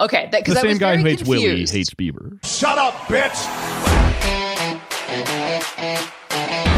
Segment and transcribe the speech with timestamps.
[0.00, 0.28] Okay.
[0.32, 2.38] That, The same guy who very hates Willie hates Beaver.
[2.42, 3.36] Shut up, bitch!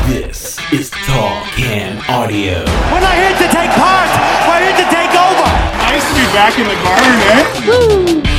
[0.08, 2.64] This is Tall Can Audio.
[2.90, 4.10] We're not here to take part!
[4.48, 5.48] We're here to take over!
[5.78, 8.31] Nice to be back in the garden, eh?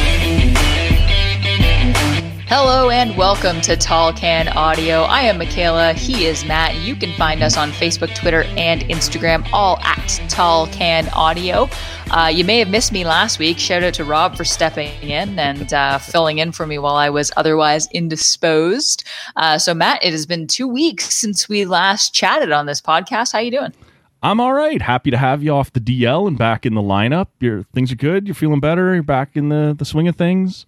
[2.48, 5.04] Hello and welcome to Tall Can Audio.
[5.04, 5.94] I am Michaela.
[5.94, 6.76] He is Matt.
[6.76, 11.70] You can find us on Facebook, Twitter, and Instagram, all at Tall Can Audio.
[12.12, 13.58] Uh, you may have missed me last week.
[13.58, 17.10] Shout out to Rob for stepping in and uh, filling in for me while I
[17.10, 19.04] was otherwise indisposed.
[19.38, 23.32] Uh, so, Matt, it has been two weeks since we last chatted on this podcast.
[23.32, 23.74] How you doing?
[24.22, 24.82] I'm all right.
[24.82, 27.28] Happy to have you off the DL and back in the lineup.
[27.40, 28.28] Your things are good.
[28.28, 28.94] You're feeling better.
[28.94, 30.66] You're back in the the swing of things.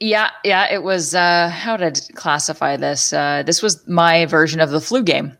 [0.00, 0.72] Yeah, yeah.
[0.72, 3.12] It was uh, how did I classify this?
[3.12, 5.36] Uh, this was my version of the flu game.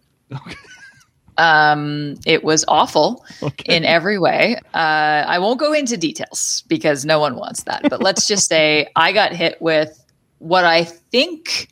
[1.38, 3.24] Um, it was awful
[3.64, 4.56] in every way.
[4.74, 7.88] Uh, I won't go into details because no one wants that.
[7.88, 10.04] But let's just say I got hit with
[10.38, 11.70] what I think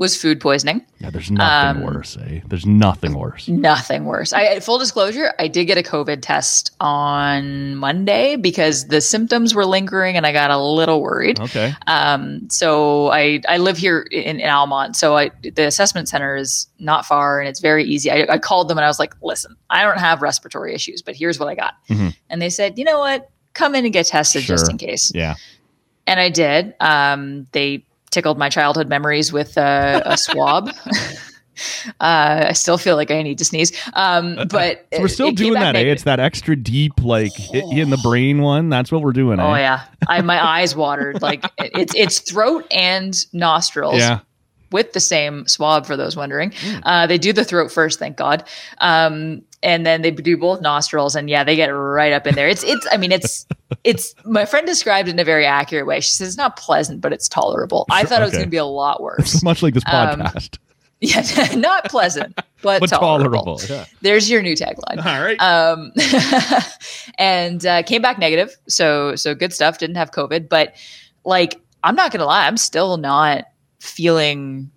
[0.00, 0.80] was food poisoning.
[0.98, 2.16] Yeah, there's nothing Um, worse.
[2.16, 2.40] Eh?
[2.48, 3.46] There's nothing worse.
[3.48, 4.32] Nothing worse.
[4.32, 9.66] I full disclosure, I did get a COVID test on Monday because the symptoms were
[9.66, 11.38] lingering and I got a little worried.
[11.38, 11.74] Okay.
[11.86, 16.66] Um, so I I live here in, in Almonte, so I the assessment center is
[16.78, 18.10] not far and it's very easy.
[18.10, 21.14] I, I called them and I was like, "Listen, I don't have respiratory issues, but
[21.14, 22.16] here's what I got." Mhm.
[22.30, 23.28] And they said, "You know what?
[23.52, 25.34] Come in and get tested just in case." Yeah.
[26.06, 26.74] And I did.
[26.80, 30.70] Um, they tickled my childhood memories with uh, a swab.
[32.00, 35.36] uh, I still feel like I need to sneeze, um, but So we're still it
[35.36, 35.80] doing that, eh?
[35.80, 38.68] It's that extra deep, like hit you in the brain one.
[38.68, 39.60] That's what we're doing, Oh eh?
[39.60, 41.22] yeah, I my eyes watered.
[41.22, 43.98] Like it's it's throat and nostrils.
[43.98, 44.20] Yeah.
[44.72, 46.52] with the same swab for those wondering.
[46.84, 48.44] Uh, they do the throat first, thank God.
[48.78, 52.48] Um, and then they do both nostrils and yeah, they get right up in there.
[52.48, 53.46] It's, it's, I mean, it's,
[53.84, 56.00] it's, my friend described it in a very accurate way.
[56.00, 57.86] She says it's not pleasant, but it's tolerable.
[57.90, 59.42] I thought it was going to be a lot worse.
[59.42, 60.58] Much like this Um, podcast.
[61.00, 63.56] yeah, not pleasant, but, but tolerable.
[63.56, 63.74] tolerable.
[63.74, 63.86] Yeah.
[64.02, 64.98] There's your new tagline.
[65.04, 65.40] All right.
[65.40, 65.92] Um,
[67.18, 68.54] and uh, came back negative.
[68.68, 69.78] So so good stuff.
[69.78, 70.74] Didn't have COVID, but
[71.24, 73.44] like I'm not gonna lie, I'm still not
[73.78, 74.70] feeling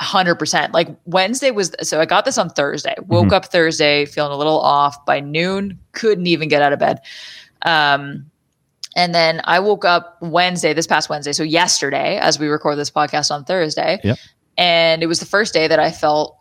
[0.00, 0.72] 100%.
[0.72, 2.94] Like Wednesday was so I got this on Thursday.
[3.06, 3.32] Woke Mhm.
[3.32, 5.78] up Thursday feeling a little off by noon.
[5.92, 7.00] Couldn't even get out of bed.
[7.64, 8.30] Um,
[8.96, 12.90] and then I woke up Wednesday, this past Wednesday, so yesterday, as we record this
[12.90, 13.98] podcast on Thursday.
[14.02, 14.18] Yep.
[14.56, 16.36] And it was the first day that I felt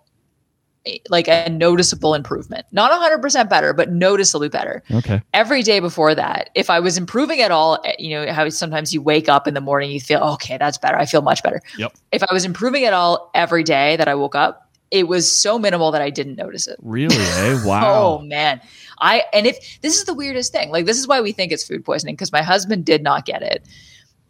[1.10, 2.66] like a noticeable improvement.
[2.72, 4.84] Not 100% better, but noticeably better.
[4.92, 5.22] Okay.
[5.34, 8.94] Every day before that, if I was improving at all, eh, you know, how sometimes
[8.94, 10.98] you wake up in the morning, you feel, okay, that's better.
[10.98, 11.62] I feel much better.
[11.78, 11.94] Yep.
[12.12, 15.60] If I was improving at all every day that I woke up, it was so
[15.60, 16.78] minimal that I didn't notice it.
[16.82, 17.62] Really, eh?
[17.66, 18.62] Oh man.
[19.00, 20.70] I and if this is the weirdest thing.
[20.72, 23.42] Like this is why we think it's food poisoning because my husband did not get
[23.42, 23.68] it.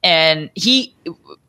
[0.04, 0.96] And he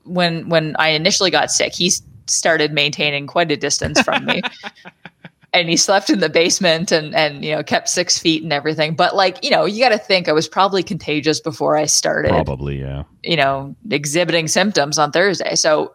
[0.04, 4.42] when when I initially got sick, he s- started maintaining quite a distance from me.
[5.52, 8.94] and he slept in the basement and and you know kept 6 feet and everything.
[8.94, 12.30] But like, you know, you got to think I was probably contagious before I started
[12.30, 13.04] Probably, yeah.
[13.22, 15.54] you know, exhibiting symptoms on Thursday.
[15.54, 15.92] So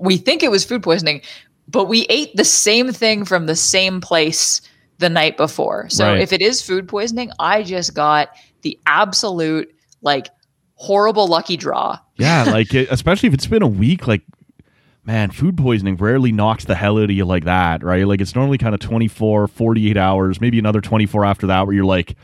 [0.00, 1.20] we think it was food poisoning,
[1.68, 4.60] but we ate the same thing from the same place
[4.98, 5.88] the night before.
[5.88, 6.20] So Right.
[6.20, 8.30] if it is food poisoning, I just got
[8.62, 10.28] the absolute like
[10.74, 11.98] horrible lucky draw.
[12.16, 14.22] Yeah, like it, especially if it's been a week, like
[15.04, 18.06] man, food poisoning rarely knocks the hell out of you like that, right?
[18.06, 21.84] Like it's normally kind of 24, 48 hours, maybe another 24 after that where you're
[21.84, 22.16] like,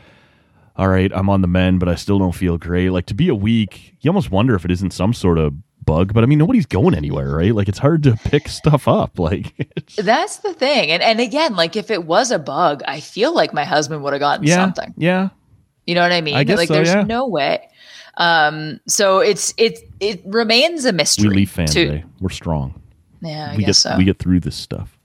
[0.75, 2.89] all right, I'm on the mend, but I still don't feel great.
[2.89, 5.55] Like to be a week, you almost wonder if it isn't some sort of
[5.87, 7.55] bug, but I mean, nobody's going anywhere, right?
[7.55, 9.17] Like it's hard to pick stuff up.
[9.17, 9.55] Like,
[9.97, 10.91] That's the thing.
[10.91, 14.13] And and again, like if it was a bug, I feel like my husband would
[14.13, 14.93] have gotten yeah, something.
[14.97, 15.29] yeah,
[15.87, 16.35] You know what I mean?
[16.35, 17.01] I guess like so, there's yeah.
[17.01, 17.67] no way.
[18.17, 22.01] Um so it's it it remains a we mystery Leaf fans, to eh?
[22.19, 22.81] We're strong.
[23.21, 23.97] Yeah, I we guess get so.
[23.97, 24.97] we get through this stuff.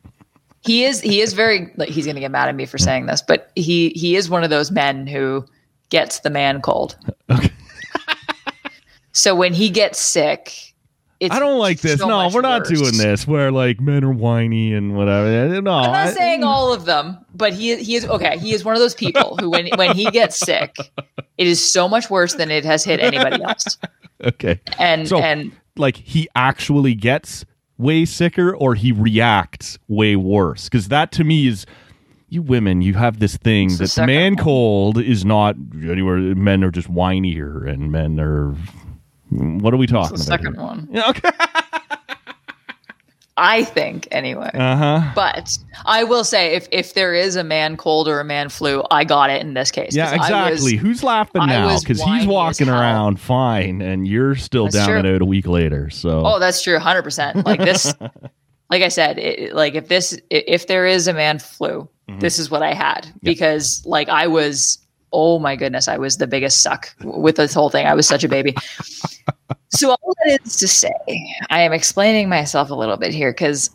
[0.64, 3.23] he is he is very like he's gonna get mad at me for saying this,
[3.23, 5.44] but he he is one of those men who
[5.91, 6.97] gets the man cold.
[7.31, 7.50] Okay.
[9.12, 10.72] So when he gets sick,
[11.27, 12.01] it's I don't like this.
[12.01, 12.79] so no, we're not worse.
[12.81, 15.61] doing this where like men are whiny and whatever.
[15.63, 18.39] No, I'm not I- saying all of them, but he he is okay.
[18.39, 20.77] He is one of those people who when when he gets sick,
[21.39, 23.79] it is so much worse than it has hit anybody else.
[24.25, 24.61] Okay.
[24.79, 27.45] And So- and Like he actually gets
[27.77, 31.67] way sicker or he reacts way worse because that to me is
[32.29, 36.71] you women you have this thing It's that man cold is not anywhere men are
[36.71, 38.55] just whinier and men are
[39.61, 40.62] what are we talking the about second here?
[40.64, 41.31] one, Yeah, okay
[43.37, 44.50] I think anyway.
[44.52, 45.56] uh-huh But
[45.87, 49.05] I will say, if if there is a man cold or a man flu, I
[49.05, 49.96] got it in this case.
[49.96, 50.17] yeah I
[50.50, 54.90] was- exactly who's laughing now because he's walking around fine and you're still That's down
[54.96, 55.14] and true.
[55.14, 57.44] out a week later so Oh, that's true, hundred percent.
[57.46, 57.93] Like this,
[58.70, 62.19] like I said, it, like if this, if there is a man flu, Mm-hmm.
[62.19, 64.78] this is what I had because, like, I was,
[65.12, 67.87] oh my goodness, I was the biggest suck with this whole thing.
[67.87, 68.55] I was such a baby.
[69.70, 70.93] so all that is to say,
[71.50, 73.70] I am explaining myself a little bit here because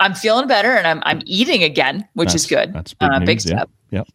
[0.00, 2.72] I'm feeling better and I'm I'm eating again, which is good.
[2.72, 3.70] that's big Uh, news big yeah step.
[3.90, 4.08] yep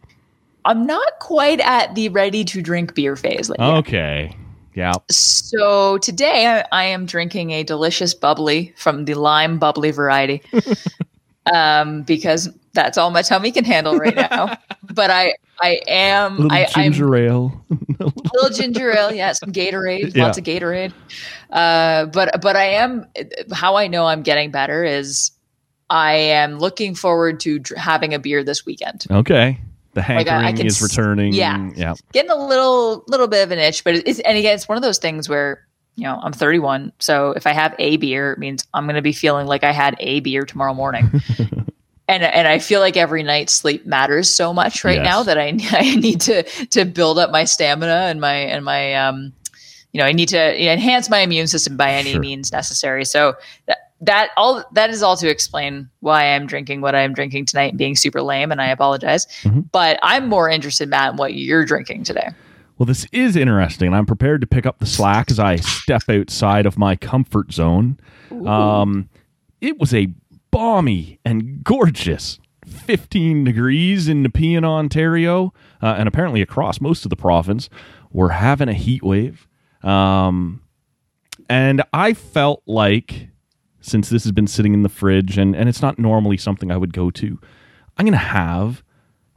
[0.65, 3.49] I'm not quite at the ready to drink beer phase.
[3.49, 3.69] Like, yet.
[3.77, 4.37] okay
[4.75, 10.41] yeah So today I, I am drinking a delicious bubbly from the lime bubbly variety.
[11.53, 14.57] um, because that's all my tummy can handle right now.
[14.93, 17.63] but I I am little I, I'm ginger ale
[17.99, 18.03] a
[18.33, 20.25] little ginger ale, yeah, some Gatorade, Yeah.
[20.25, 20.91] lots of Gatorade.
[21.51, 23.05] Uh, but but I am
[23.51, 25.31] how I know I'm getting better is
[25.89, 29.05] I am looking forward to dr- having a beer this weekend.
[29.11, 29.59] okay
[29.93, 31.69] the Like, I- I hankering can is returning yeah.
[31.75, 34.75] yeah getting a little little bit of an itch, but it's and again, it's one
[34.77, 38.39] of those things where you know I'm 31, so if I have a beer, it
[38.39, 41.11] means I'm going to be feeling like I had a beer tomorrow morning.
[42.07, 45.05] and and I feel like every night sleep matters so much right Yes.
[45.05, 48.93] now that I I need to to build up my stamina and my and my
[48.95, 49.33] um
[49.91, 52.19] you know I need to enhance my immune system by any Sure.
[52.21, 53.05] means necessary.
[53.05, 53.35] So
[53.67, 57.69] that that all that is all to explain why I'm drinking what I'm drinking tonight,
[57.69, 59.25] and being super lame, and I apologize.
[59.43, 59.65] Mhm.
[59.71, 62.27] But I'm more interested, Matt, in what you're drinking today.
[62.77, 66.09] Well, this is interesting, and I'm prepared to pick up the slack as I step
[66.09, 67.97] outside of my comfort zone.
[68.45, 69.07] Um,
[69.61, 70.07] it was a
[70.53, 75.51] balmy and gorgeous 15 degrees in Nepean, Ontario,
[75.81, 77.69] uh, and apparently across most of the province.
[78.11, 79.47] We're having a heat wave.
[79.81, 80.61] Um,
[81.49, 83.29] and I felt like,
[83.81, 86.77] since this has been sitting in the fridge and, and it's not normally something I
[86.77, 87.39] would go to,
[87.97, 88.83] I'm going to have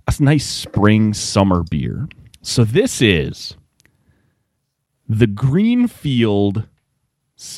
[0.07, 2.09] a nice spring summer beer.
[2.43, 3.57] So this is
[5.09, 6.69] the Greenfield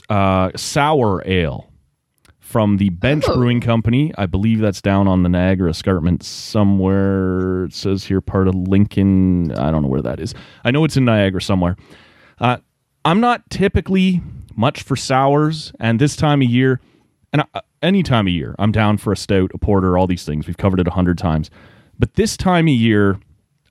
[0.09, 1.68] uh, Sour Ale
[2.49, 3.35] from the Bench Oh.
[3.35, 4.11] Brewing Company.
[4.17, 7.65] I believe that's down on the Niagara Escarpment somewhere.
[7.65, 9.53] It says here part of Lincoln.
[9.53, 10.35] I don't know where that is.
[10.65, 11.77] I know it's in Niagara somewhere.
[12.41, 12.57] Uh,
[13.05, 14.23] I'm not typically
[14.57, 16.81] much for sours, and this time of year,
[17.35, 20.25] and uh, any time of year, I'm down for a stout, a porter, all these
[20.25, 20.47] things.
[20.47, 21.51] We've covered it a hundred times.
[21.99, 23.19] But this time of year,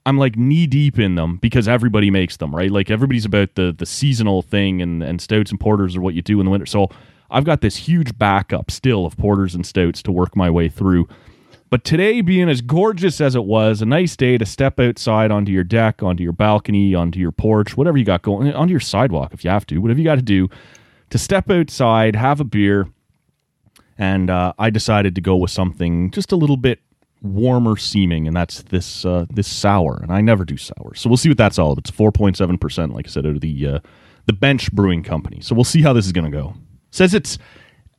[0.05, 2.69] I'm like knee deep in them because everybody makes them, right?
[2.71, 6.21] Like everybody's about the the seasonal thing, and and stouts and porters are what you
[6.21, 6.67] do in the winter.
[6.67, 6.89] So
[7.29, 11.07] I've got this huge backup still of porters and stouts to work my way through.
[11.69, 15.51] But today being as gorgeous as it was, a nice day to step outside onto
[15.51, 19.33] your deck, onto your balcony, onto your porch, whatever you got going, onto your sidewalk
[19.33, 20.47] if you have to, whatever you got to do,
[21.09, 22.87] to step outside, have a beer,
[23.97, 26.79] and uh, I decided to go with something just a little bit
[27.21, 29.99] warmer seeming, and that's this uh, this sour.
[30.01, 31.77] And I never do sour, so we'll see what that's all.
[31.77, 33.79] It's four point seven percent, like I said, out of the uh,
[34.25, 35.41] the Bench Brewing Company.
[35.41, 36.53] So we'll see how this is going to go.
[36.97, 37.37] Says it's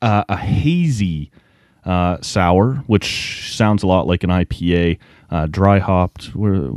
[0.03, 1.31] uh, a hazy
[1.85, 4.99] uh, sour, which sounds a lot like an IPA,
[5.31, 6.35] uh, dry hopped.
[6.35, 6.71] Where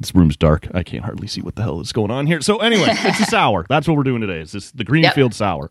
[0.00, 0.66] this room's dark.
[0.72, 2.40] I can't hardly see what the hell is going on here.
[2.40, 3.66] So anyway, it's a sour.
[3.68, 4.40] That's what we're doing today.
[4.40, 5.70] Is this the Greenfield sour?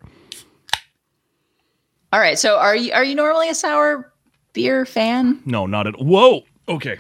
[2.11, 2.37] All right.
[2.37, 4.13] So are you are you normally a sour
[4.53, 5.41] beer fan?
[5.43, 5.95] No, not at.
[5.99, 6.43] Whoa.
[6.69, 6.97] Okay.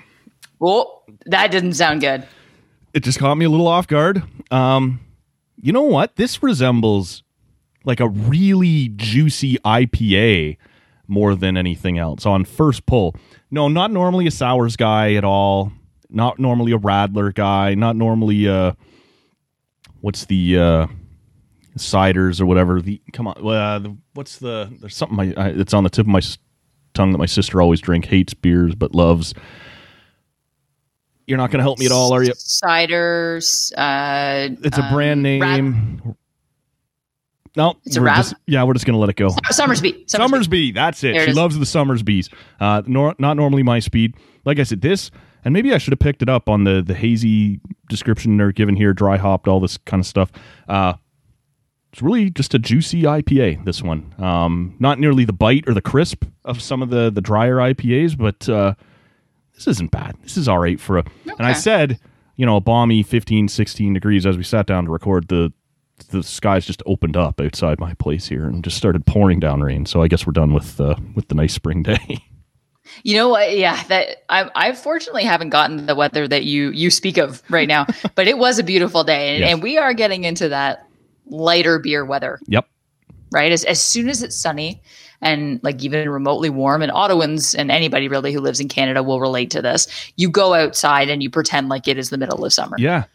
[0.59, 2.27] Oh, that didn't sound good.
[2.95, 4.23] it just caught me a little off guard.
[4.49, 4.99] Um,
[5.61, 6.15] you know what?
[6.15, 7.21] This resembles
[7.85, 10.57] like a really juicy IPA
[11.07, 13.15] more than anything else on first pull.
[13.51, 15.71] No, not normally a sours guy at all.
[16.09, 17.75] Not normally a radler guy.
[17.75, 18.73] Not normally uh
[20.01, 20.87] what's the uh
[21.77, 22.81] ciders or whatever.
[22.81, 26.05] The come on, uh, the, what's the there's something my I, it's on the tip
[26.05, 26.21] of my
[26.93, 29.33] tongue that my sister always drink hates beers but loves.
[31.25, 32.33] You're not going to help me at all, are you?
[32.33, 33.71] Ciders.
[33.77, 36.15] Uh, It's a um, brand Rad- name.
[37.55, 38.17] No, It's a wrap?
[38.17, 39.29] just- yeah, we're just gonna let it go.
[39.51, 40.05] Somersby.
[40.07, 41.13] Somersby, that's it.
[41.13, 41.35] There she is.
[41.35, 42.29] loves the Somersbys.
[42.59, 44.15] Uh, nor, not normally my speed.
[44.45, 45.11] Like I said, this,
[45.45, 48.75] and maybe I should have picked it up on the the hazy description they're given
[48.75, 50.31] here, dry hopped, all this kind of stuff.
[50.67, 50.93] Uh,
[51.91, 53.63] it's really just a juicy IPA.
[53.65, 57.21] This one, um, not nearly the bite or the crisp of some of the the
[57.21, 58.73] drier IPAs, but uh,
[59.53, 60.15] this isn't bad.
[60.23, 61.03] This is all right for a.
[61.37, 61.99] And I said,
[62.35, 65.27] you know, a balmy 15, 16 degrees as we sat down to record.
[65.27, 65.53] The
[66.03, 69.85] the skies just opened up outside my place here and just started pouring down rain.
[69.85, 72.19] So I guess we're done with uh, with the nice spring day.
[73.03, 73.57] You know what?
[73.57, 77.67] Yeah, that I, I fortunately haven't gotten the weather that you you speak of right
[77.67, 79.51] now, but it was a beautiful day, and, Yes.
[79.53, 80.85] and we are getting into that
[81.25, 82.67] lighter beer weather, yep.
[83.31, 83.51] right?
[83.51, 84.81] As as soon as it's sunny
[85.21, 89.21] and like even remotely warm, and Ottawans and anybody really who lives in Canada will
[89.21, 89.87] relate to this.
[90.17, 92.75] You go outside and you pretend like it is the middle of summer.
[92.77, 93.05] Yeah.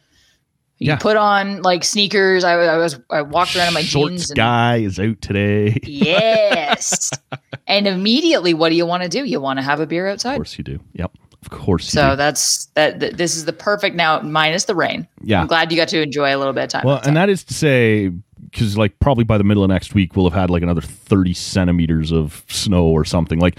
[0.78, 0.96] You yeah.
[0.96, 2.44] put on like sneakers.
[2.44, 4.30] I, I was I walked around in my Short jeans.
[4.30, 5.76] and- sky is out today.
[5.84, 7.10] yes.
[7.66, 9.24] and immediately, what do you want to do?
[9.24, 10.34] You want to have a beer outside.
[10.34, 10.78] Of course you do.
[10.92, 11.12] Yep.
[11.42, 12.16] Of course you So do.
[12.16, 13.00] that's that.
[13.00, 15.06] th- This is the perfect now, minus the rain.
[15.22, 15.40] Yeah.
[15.40, 16.82] I'm glad you got to enjoy a little bit of time.
[16.84, 17.08] Well, outside.
[17.08, 18.08] and that is to say,
[18.50, 21.34] because like probably by the middle of next week, we'll have had like another 30
[21.34, 23.38] centimeters of snow or something.
[23.40, 23.58] Like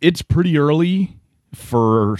[0.00, 1.16] it's pretty early
[1.54, 2.16] for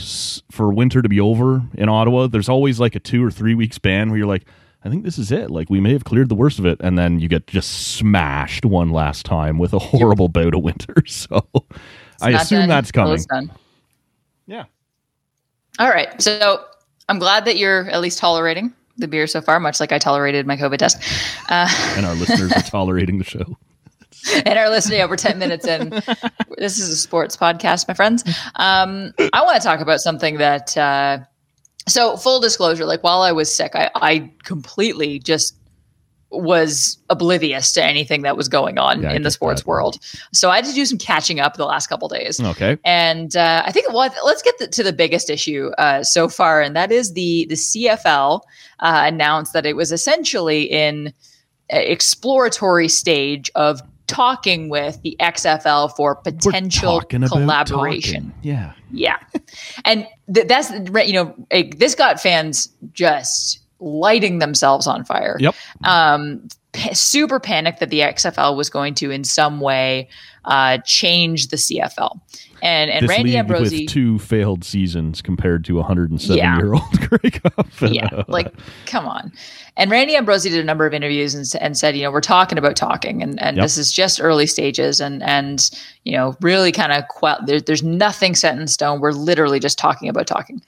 [0.50, 2.26] for winter to be over in Ottawa.
[2.26, 4.44] There's always like a two or three week span where you're like,
[4.84, 5.50] I think this is it.
[5.50, 8.64] Like we may have cleared the worst of it, and then you get just smashed
[8.64, 10.94] one last time with a horrible bout of winter.
[11.06, 11.46] So
[12.20, 13.18] I assume done that's coming.
[14.46, 14.64] Yeah.
[15.78, 16.20] All right.
[16.20, 16.64] So
[17.08, 20.46] I'm glad that you're at least tolerating the beer so far, much like I tolerated
[20.46, 21.00] my COVID test.
[21.48, 23.56] Uh, And our listeners are tolerating the show.
[24.44, 25.90] And are listening over 10 minutes in.
[26.58, 28.24] this is a sports podcast, my friends.
[28.56, 31.18] Um, I want to talk about something that, uh,
[31.86, 35.54] so full disclosure, like while I was sick, I, I completely just
[36.30, 39.66] was oblivious to anything that was going on Yeah, in the sports that.
[39.66, 39.98] world.
[40.34, 42.38] So I had to do some catching up the last couple days.
[42.38, 42.76] Okay.
[42.84, 46.60] And uh, I think well, let's get the, to the biggest issue uh, so far,
[46.60, 48.42] and that is the the CFL
[48.80, 51.14] uh, announced that it was essentially in
[51.70, 58.34] exploratory stage of talking with the XFL for potential collaboration.
[58.42, 58.72] Yeah.
[58.90, 59.18] Yeah,
[59.84, 60.70] and th- that's
[61.06, 61.34] you know
[61.76, 65.54] this got fans just lighting themselves on fire Yep.
[65.84, 70.08] um, pa- super panicked that the XFL was going to in some way
[70.46, 72.18] uh, change the CFL.
[72.62, 76.56] And and this Randy Ambrosie, with two failed seasons compared to a 107 Yeah.
[76.58, 77.66] year old Grey Cup.
[77.80, 78.52] yeah, like
[78.86, 79.32] come on.
[79.76, 82.58] And Randy Ambrosie did a number of interviews and, and said, you know, we're talking
[82.58, 83.64] about talking, and, and Yep.
[83.64, 85.70] this is just early stages, and and
[86.04, 87.38] you know, really kind of quell.
[87.46, 89.00] There, there's nothing set in stone.
[89.00, 90.60] We're literally just talking about talking.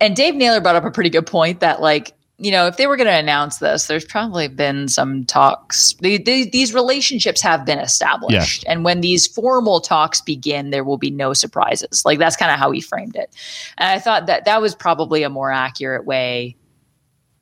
[0.00, 2.12] And Dave Naylor brought up a pretty good point that like.
[2.40, 5.94] You know, if they were going to announce this, there's probably been some talks.
[6.00, 10.98] The, the, these relationships have been established, and when these formal talks begin, there will
[10.98, 12.04] be no surprises.
[12.04, 13.34] Like that's kind of how he framed it.
[13.76, 16.54] And I thought that that was probably a more accurate way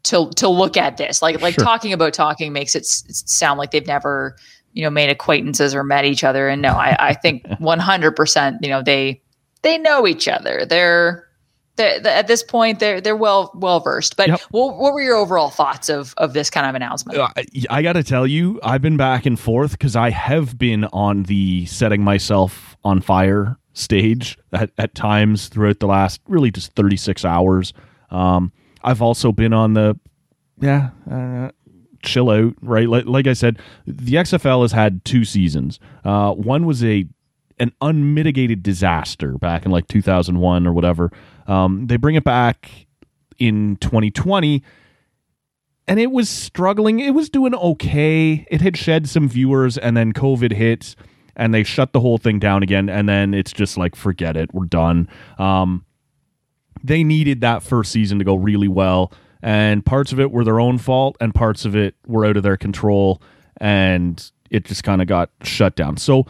[0.04, 1.20] to to look at this.
[1.20, 1.64] Like like Sure.
[1.64, 4.36] talking about talking makes it s- sound like they've never
[4.72, 6.48] you know made acquaintances or met each other.
[6.48, 8.58] And no, I, I think one hundred percent.
[8.62, 9.20] You know they
[9.60, 10.64] they know each other.
[10.64, 11.25] They're.
[11.76, 14.16] They're, they're- at this point, they're they're well well versed.
[14.16, 14.40] But Yep.
[14.50, 17.18] what, what were your overall thoughts of of this kind of announcement?
[17.18, 17.28] Uh,
[17.70, 21.24] I got to tell you, I've been back and forth because I have been on
[21.24, 27.24] the setting myself on fire stage at, at times throughout the last really just 36
[27.24, 27.72] hours.
[28.10, 28.52] Um,
[28.82, 29.98] I've also been on the,
[30.60, 31.50] yeah, uh,
[32.02, 32.88] chill out, right?
[32.88, 35.78] Like, like I said, the XFL has had two seasons.
[36.04, 37.04] Uh, one was a
[37.58, 41.10] an unmitigated disaster back in like 2001 or whatever.
[41.46, 42.70] Um, they bring it back
[43.38, 44.62] in 2020
[45.88, 47.00] and it was struggling.
[47.00, 48.46] It was doing okay.
[48.50, 50.96] It had shed some viewers, and then COVID hit,
[51.36, 52.88] and they shut the whole thing down again.
[52.88, 55.08] And then it's just like, forget it, we're done.
[55.38, 55.84] Um,
[56.82, 60.60] they needed that first season to go really well, and parts of it were their
[60.60, 63.22] own fault, and parts of it were out of their control,
[63.58, 65.96] and it just kind of got shut down.
[65.96, 66.26] So.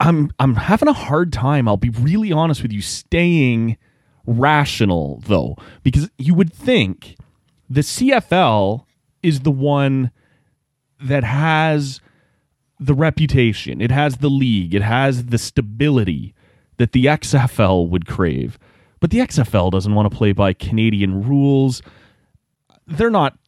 [0.00, 1.68] I'm I'm having a hard time.
[1.68, 3.76] I'll be really honest with you, staying
[4.26, 7.16] rational though, because you would think
[7.68, 8.84] the CFL
[9.22, 10.10] is the one
[11.00, 12.00] that has
[12.78, 16.34] the reputation, it has the league, it has the stability
[16.78, 18.58] that the XFL would crave.
[19.00, 21.82] But the XFL doesn't want to play by Canadian rules.
[22.86, 23.38] They're not,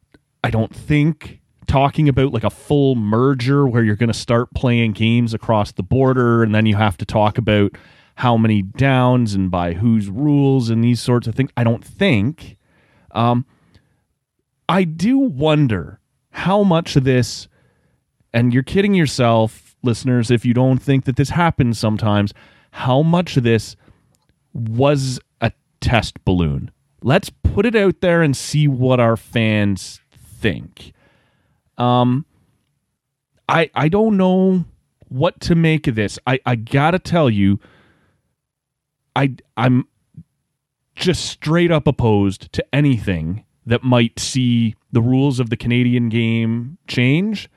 [0.45, 4.93] I don't think, talking about like a full merger where you're going to start playing
[4.93, 7.73] games across the border and then you have to talk about
[8.17, 11.51] how many downs and by whose rules and these sorts of things.
[11.57, 12.57] I don't think.
[13.13, 13.47] Um,
[14.69, 16.01] I do wonder
[16.31, 17.49] how much of this
[18.33, 22.33] and you're kidding yourself, listeners, if you don't think that this happens sometimes,
[22.71, 23.77] how much of this
[24.55, 26.71] was a test balloon.
[27.03, 30.93] Let's put it out there and see what our fans think.
[31.83, 32.25] Um
[33.49, 34.65] I I don't know
[35.09, 36.19] what to make of this.
[36.27, 37.59] I I got to tell you
[39.17, 39.87] I I'm
[40.95, 46.79] just straight up opposed to anything that might see the rules of the Canadian game
[46.87, 47.49] change.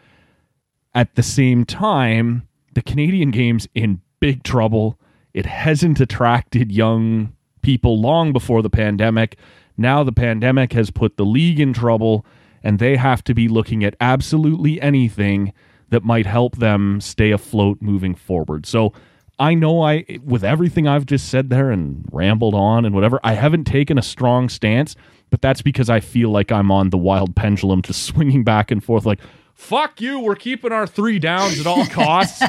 [0.93, 4.97] At the same time, the Canadian game's in big trouble.
[5.33, 9.37] It hasn't attracted young people long before the pandemic.
[9.77, 12.25] Now the pandemic has put the league in trouble,
[12.65, 15.53] and they have to be looking at absolutely anything
[15.89, 18.65] that might help them stay afloat moving forward.
[18.65, 18.91] So
[19.37, 23.33] I know I, with everything I've just said there and rambled on and whatever, I
[23.33, 24.95] haven't taken a strong stance,
[25.29, 28.83] but that's because I feel like I'm on the wild pendulum, just swinging back and
[28.83, 29.19] forth, like,
[29.53, 32.41] fuck you, we're keeping our three downs at all costs.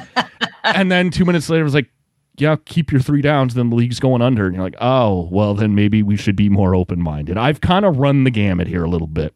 [0.65, 1.91] and then two minutes later, it was like,
[2.39, 4.47] yeah, keep your three downs, then the league's going under.
[4.47, 7.37] And you're like, oh, well, then maybe we should be more open minded.
[7.37, 9.35] I've kind of run the gamut here a little bit.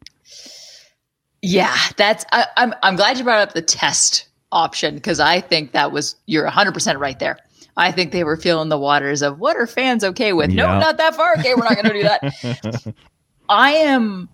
[1.41, 2.23] Yeah, that's.
[2.31, 6.15] I, I'm I'm glad you brought up the test option because I think that was
[6.27, 7.37] you're 100 percent right there.
[7.77, 10.51] I think they were feeling the waters of what are fans okay with?
[10.51, 10.65] Yeah.
[10.65, 11.33] No, not that far.
[11.39, 12.93] Okay, we're not going to do that.
[13.49, 14.27] I am.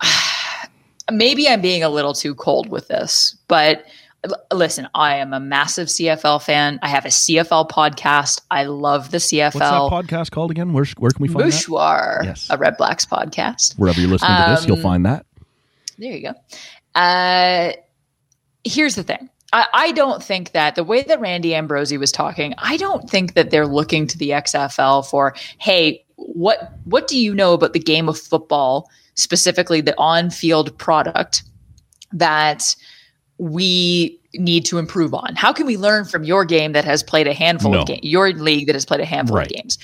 [1.10, 3.84] Maybe I'm being a little too cold with this, but
[4.28, 6.80] l- listen, I am a massive CFL fan.
[6.82, 8.40] I have a CFL podcast.
[8.50, 9.54] I love the CFL.
[9.54, 9.58] What's
[10.04, 10.72] that podcast called again?
[10.72, 11.52] Where, where can we find that?
[11.54, 12.48] Bouchoir, Yes.
[12.50, 13.78] a Redblacks podcast.
[13.78, 15.26] Wherever you're listening to this, you'll Um, find that.
[15.98, 16.34] There you go.
[17.00, 17.72] Uh,
[18.64, 19.28] here's the thing.
[19.52, 23.34] I, I don't think that the way that Randy Ambrosie was talking, I don't think
[23.34, 27.78] that they're looking to the XFL for, hey, what what do you know about the
[27.78, 31.42] game of football, specifically the on-field product
[32.12, 32.74] that
[33.38, 35.34] we need to improve on?
[35.36, 37.80] How can we learn from your game that has played a handful No.
[37.82, 39.46] of games, your league that has played a handful Right.
[39.46, 39.78] of games?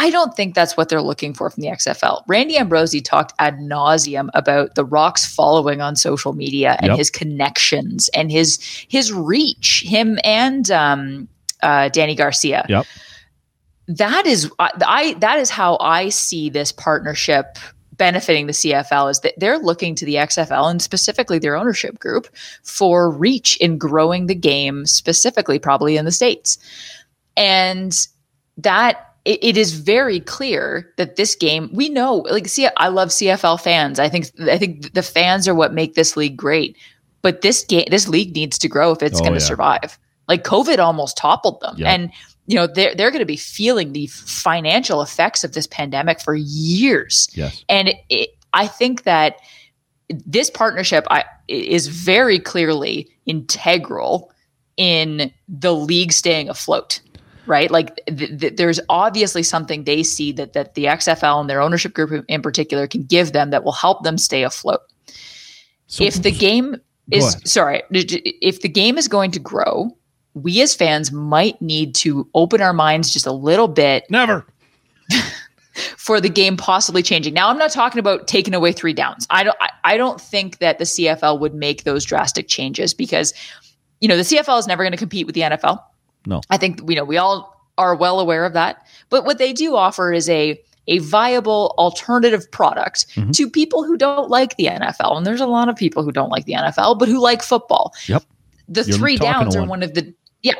[0.00, 2.22] I don't think that's what they're looking for from the XFL.
[2.26, 6.96] Randy Ambrosie talked ad nauseum about the Rock's following on social media and Yep.
[6.98, 8.58] his connections and his
[8.88, 9.82] his reach.
[9.86, 11.28] Him and um,
[11.62, 12.64] uh, Dany Garcia.
[12.66, 12.86] Yep.
[13.88, 17.58] That is I, I that is how I see this partnership
[17.98, 22.26] benefiting the CFL is that they're looking to the XFL and specifically their ownership group
[22.62, 26.56] for reach in growing the game, specifically probably in the states,
[27.36, 28.08] and
[28.56, 33.08] that it, it is very clear that this game we know like see I love
[33.08, 33.98] CFL fans.
[33.98, 36.76] I think I think the fans are what make this league great.
[37.22, 39.46] But this game this league needs to grow if it's Oh, going to yeah.
[39.46, 39.98] survive.
[40.28, 41.74] Like COVID almost toppled them.
[41.76, 41.92] Yeah.
[41.92, 42.10] And
[42.46, 46.34] you know, they're they're going to be feeling the financial effects of this pandemic for
[46.34, 47.28] years.
[47.32, 47.64] Yes.
[47.68, 49.36] And it, it, I think that
[50.08, 54.32] this partnership I, is very clearly integral
[54.76, 57.00] in the league staying afloat
[57.50, 61.60] right like th- th- there's obviously something they see that that the XFL and their
[61.60, 64.80] ownership group in particular can give them that will help them stay afloat
[65.88, 66.76] So if the game
[67.10, 69.94] is sorry if the game is going to grow
[70.34, 74.46] we as fans might need to open our minds just a little bit never
[75.96, 77.34] for the game possibly changing.
[77.34, 79.26] Now, I'm not talking about taking away three downs.
[79.30, 79.56] I don't.
[79.60, 83.32] I, I don't think that the CFL would make those drastic changes because,
[84.00, 85.82] you know, the CFL is never going to compete with the NFL.
[86.26, 86.40] No.
[86.50, 88.86] I think you know we all are well aware of that.
[89.08, 93.32] But what they do offer is a a viable alternative product Mhm.
[93.34, 96.30] to people who don't like the NFL, and there's a lot of people who don't
[96.30, 97.92] like the NFL, but who like football.
[98.06, 98.24] Yep.
[98.68, 99.68] The You're three downs are one.
[99.68, 100.54] one of the yeah,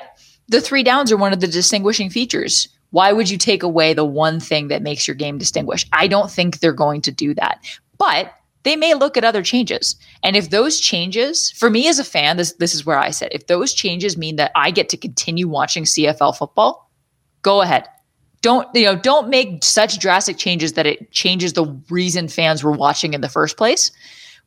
[0.48, 2.68] the three downs are one of the distinguishing features.
[2.90, 5.86] Why would you take away the one thing that makes your game distinguish?
[5.92, 7.60] I don't think they're going to do that.
[7.98, 9.96] But they may look at other changes.
[10.22, 13.30] And if those changes, for me as a fan, this this is where I said,
[13.32, 16.90] if those changes mean that I get to continue watching CFL football,
[17.42, 17.86] go ahead.
[18.42, 22.72] Don't you know, don't make such drastic changes that it changes the reason fans were
[22.72, 23.90] watching in the first place.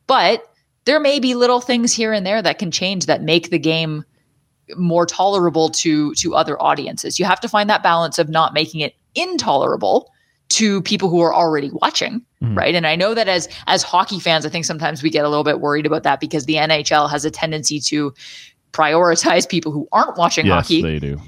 [0.08, 0.44] But
[0.86, 4.04] there may be little things here and there that can change that make the game
[4.76, 7.20] more tolerable to to other audiences.
[7.20, 10.12] You have to find that balance of not making it intolerable
[10.54, 12.58] to people who are already watching, Mhm.
[12.58, 12.76] right?
[12.76, 15.44] And I know that as as hockey fans, I think sometimes we get a little
[15.44, 18.14] bit worried about that because the NHL has a tendency to
[18.72, 21.20] prioritize people who aren't watching yes, hockey they do.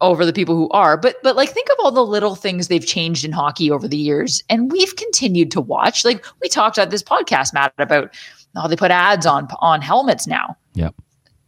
[0.00, 0.96] over the people who are.
[0.96, 3.96] But but like think of all the little things they've changed in hockey over the
[3.96, 6.04] years, and we've continued to watch.
[6.04, 8.14] Like we talked at this podcast, Matt, about
[8.56, 10.56] oh they put ads on on helmets now.
[10.74, 10.94] Yep.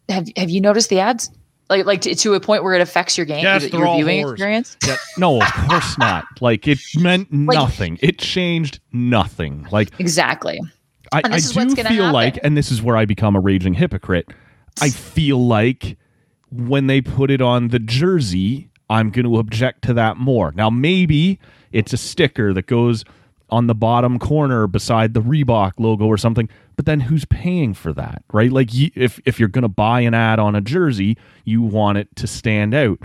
[0.09, 1.31] Have Have you noticed the ads?
[1.69, 4.33] Like like to, to a point where it affects your game, Yes, your viewing whores.
[4.33, 4.77] experience.
[4.87, 4.99] Yep.
[5.19, 6.25] No, of course not.
[6.41, 7.99] Like it meant nothing.
[8.01, 9.67] It changed nothing.
[9.73, 10.61] Like Exactly.
[11.13, 12.13] I, And I this is what's do gonna feel happen.
[12.15, 14.29] like, and this is where I become a raging hypocrite.
[14.81, 15.97] I feel like
[16.51, 20.53] when they put it on the jersey, I'm going to object to that more.
[20.55, 21.41] Now, maybe
[21.73, 23.05] it's a sticker that goes
[23.51, 27.93] on the bottom corner beside the Reebok logo or something, but then who's paying for
[27.95, 28.53] that, right?
[28.53, 32.15] Like, if if you're going to buy an ad on a jersey, you want it
[32.17, 32.99] to stand out.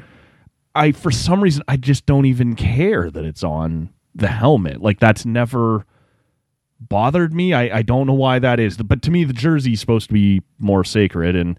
[0.75, 4.81] I, for some reason, I just don't even care that it's on the helmet.
[4.81, 5.85] Like, that's never
[6.79, 7.53] bothered me.
[7.53, 10.13] I, I don't know why that is, but to me, the jersey is supposed to
[10.13, 11.57] be more sacred, and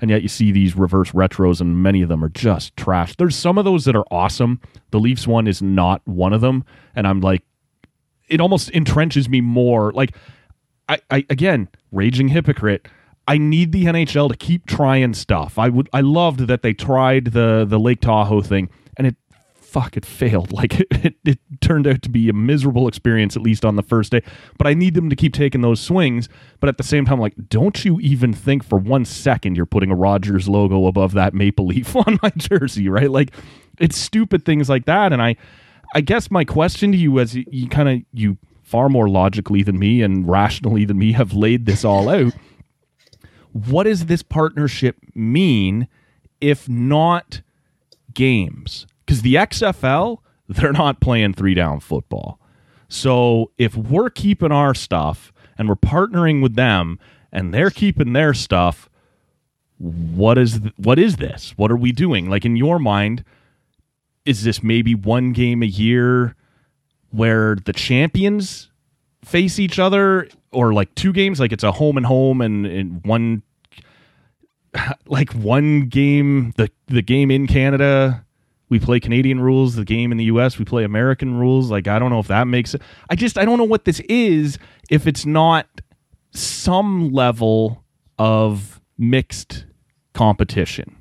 [0.00, 3.16] and yet you see these reverse retros, and many of them are just trash.
[3.16, 4.60] There's some of those that are awesome.
[4.90, 7.42] The Leafs one is not one of them, and I'm like,
[8.28, 9.92] it almost entrenches me more.
[9.92, 10.14] Like,
[10.88, 12.88] I, I again, raging hypocrite.
[13.26, 15.58] I need the NHL to keep trying stuff.
[15.58, 19.16] I would I loved that they tried the the Lake Tahoe thing and it
[19.74, 20.52] fuck it failed.
[20.64, 23.82] Like it, it, it, turned out to be a miserable experience at least on the
[23.82, 24.22] first day.
[24.56, 26.28] But I need them to keep taking those swings.
[26.60, 29.90] But at the same time, like, don't you even think for one second you're putting
[29.90, 33.10] a Rogers logo above that maple leaf on my jersey, right?
[33.10, 33.32] Like
[33.80, 35.12] it's stupid things like that.
[35.12, 35.36] And I
[35.94, 38.38] I guess my question to you as you, you kind of you
[38.74, 42.32] far more logically than me and rationally than me have laid this all out.
[43.52, 45.86] What does this partnership mean
[46.40, 47.42] if not
[48.14, 48.86] games?
[49.04, 52.40] because the XFL, they're not playing three down football.
[52.88, 56.98] So if we're keeping our stuff and we're partnering with them
[57.32, 58.88] and they're keeping their stuff,
[59.78, 61.54] what is th- what is this?
[61.56, 62.28] What are we doing?
[62.30, 63.24] Like in your mind,
[64.24, 66.34] is this maybe one game a year
[67.14, 68.70] where the champions
[69.24, 73.04] face each other or like two games like it's a home and home and, and
[73.04, 73.42] one
[75.06, 78.24] like one game the the game in Canada
[78.68, 81.70] we play Canadian rules, the game in the US, we play American rules.
[81.70, 82.82] Like, I don't know if that makes it.
[83.10, 84.58] I just, I don't know what this is
[84.90, 85.68] if it's not
[86.32, 87.84] some level
[88.18, 89.66] of mixed
[90.12, 90.96] competition.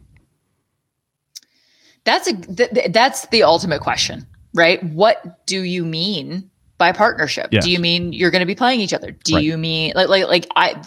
[2.04, 4.84] That's a th- that's the ultimate question, right?
[4.84, 7.50] What do you mean by partnership?
[7.52, 7.63] Yes.
[7.63, 9.12] Do you mean you're going to be playing each other?
[9.12, 9.44] Do right.
[9.44, 10.82] you mean like like like I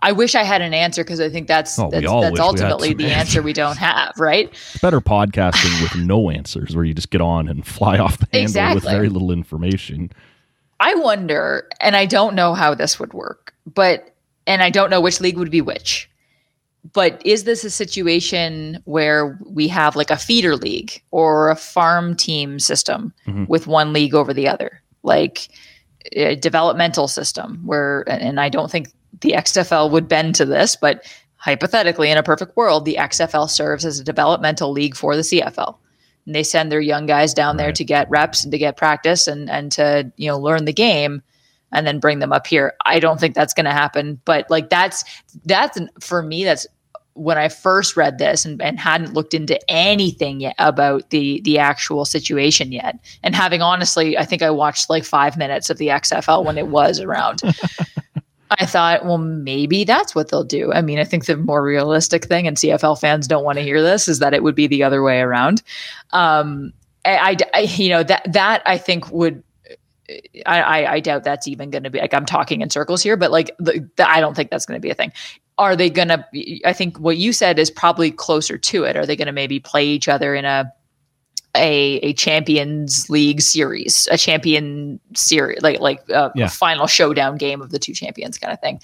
[0.00, 3.06] I wish I had an answer because I think that's oh, that's, that's ultimately the
[3.06, 3.18] answers.
[3.18, 4.48] answer we don't have, right?
[4.50, 8.26] It's better podcasting with no answers, where you just get on and fly off the
[8.26, 8.74] handle exactly.
[8.76, 10.12] with very little information.
[10.78, 14.14] I wonder, and I don't know how this would work, but
[14.46, 16.10] and I don't know which league would be which.
[16.92, 22.14] But is this a situation where we have like a feeder league or a farm
[22.14, 23.46] team system mm-hmm.
[23.46, 25.48] with one league over the other, like
[26.12, 31.04] a developmental system where, and I don't think the XFL would bend to this, but
[31.36, 35.76] hypothetically, in a perfect world, the XFL serves as a developmental league for the CFL.
[36.26, 37.64] And they send their young guys down right.
[37.64, 40.72] there to get reps and to get practice and and to you know learn the
[40.72, 41.22] game,
[41.72, 42.74] and then bring them up here.
[42.84, 45.04] I don't think that's going to happen, but like that's
[45.44, 46.66] that's for me that's
[47.16, 51.58] when I first read this and, and hadn't looked into anything yet about the the
[51.58, 55.88] actual situation yet, and having honestly, I think I watched like five minutes of the
[55.88, 57.40] XFL when it was around.
[58.50, 60.72] I thought, well, maybe that's what they'll do.
[60.72, 63.82] I mean, I think the more realistic thing, and CFL fans don't want to hear
[63.82, 65.62] this, is that it would be the other way around.
[66.12, 66.72] Um,
[67.04, 69.42] I, I, you know, that that I think would.
[70.46, 73.32] I, I, doubt that's even going to be like I'm talking in circles here, but
[73.32, 75.10] like the, the, I don't think that's going to be a thing.
[75.58, 76.24] Are they going to?
[76.64, 78.96] I think what you said is probably closer to it.
[78.96, 80.70] Are they going to maybe play each other in a
[81.56, 86.44] a, a Champions League series, a champion series, like like uh, a, yeah.
[86.46, 88.80] a, final showdown game of the two champions kind of thing.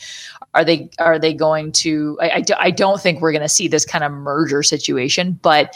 [0.54, 2.18] Are they are they going to?
[2.20, 5.74] I, I, I don't think we're going to see this kind of merger situation, but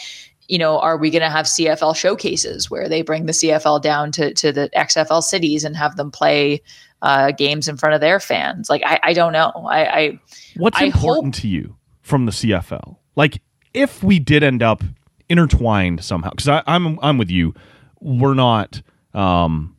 [0.48, 4.12] you know, are we going to have CFL showcases where they bring the CFL down
[4.12, 6.62] to to the XFL cities and have them play
[7.02, 8.68] uh, games in front of their fans?
[8.70, 9.52] Like I, I don't know.
[9.68, 10.20] I, I
[10.56, 12.96] what's I important hope- to you from the CFL?
[13.16, 13.40] Like
[13.74, 14.82] if we did end up
[15.28, 16.30] intertwined somehow.
[16.30, 17.54] Because I'm I'm with you.
[18.00, 18.82] We're not
[19.14, 19.76] um,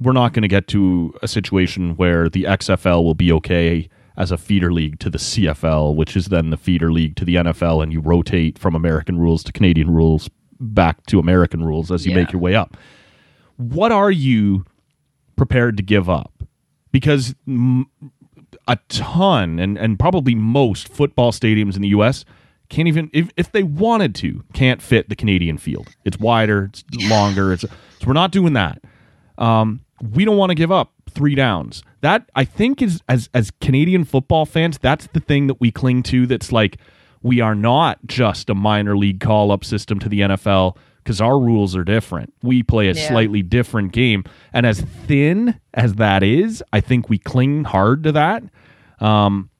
[0.00, 4.30] we're not going to get to a situation where the XFL will be okay as
[4.30, 7.82] a feeder league to the CFL, which is then the feeder league to the NFL,
[7.82, 12.12] and you rotate from American rules to Canadian rules back to American rules as you
[12.12, 12.18] yeah.
[12.18, 12.76] make your way up.
[13.56, 14.64] What are you
[15.36, 16.32] prepared to give up?
[16.94, 17.34] Because
[18.68, 22.24] a ton and, and probably most football stadiums in the U.S
[22.68, 25.88] can't even if, if they wanted to can't fit the Canadian field.
[26.04, 27.52] It's wider, it's longer.
[27.52, 28.82] It's so we're not doing that.
[29.38, 31.82] Um, we don't want to give up three downs.
[32.00, 36.02] That I think is as as Canadian football fans, that's the thing that we cling
[36.04, 36.26] to.
[36.26, 36.78] That's like
[37.22, 41.38] we are not just a minor league call up system to the NFL because our
[41.38, 42.32] rules are different.
[42.42, 43.08] We play a yeah.
[43.08, 48.12] slightly different game, and as thin as that is, I think we cling hard to
[48.12, 48.42] that.
[49.00, 49.50] Um,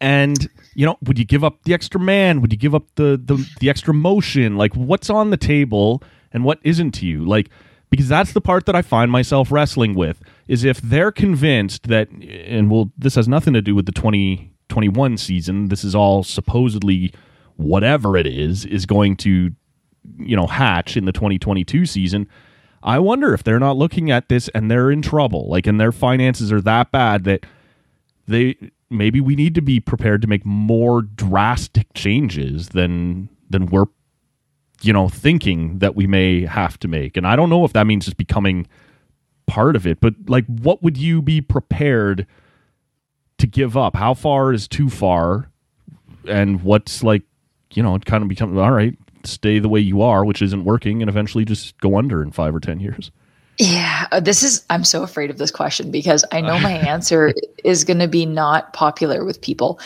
[0.00, 2.40] and you know, would you give up the extra man?
[2.40, 4.56] Would you give up the the the extra motion?
[4.56, 7.24] Like what's on the table and what isn't to you?
[7.24, 7.50] Like
[7.90, 12.08] because that's the part that I find myself wrestling with is if they're convinced that
[12.10, 15.68] and well this has nothing to do with the 2021 season.
[15.68, 17.12] This is all supposedly
[17.56, 19.50] whatever it is is going to
[20.18, 22.28] you know hatch in the 2022 season.
[22.82, 25.48] I wonder if they're not looking at this and they're in trouble.
[25.48, 27.44] Like and their finances are that bad that
[28.26, 28.56] they
[28.90, 33.86] maybe we need to be prepared to make more drastic changes than than we're
[34.82, 37.86] you know thinking that we may have to make and i don't know if that
[37.86, 38.66] means just becoming
[39.46, 42.26] part of it but like what would you be prepared
[43.38, 45.50] to give up how far is too far
[46.28, 47.22] and what's like
[47.72, 48.96] you know it kind of becomes all right
[49.28, 52.54] stay the way you are which isn't working and eventually just go under in five
[52.54, 53.10] or ten years
[53.58, 54.64] Yeah, uh, this is.
[54.70, 58.24] I'm so afraid of this question because I know my answer is going to be
[58.24, 59.80] not popular with people.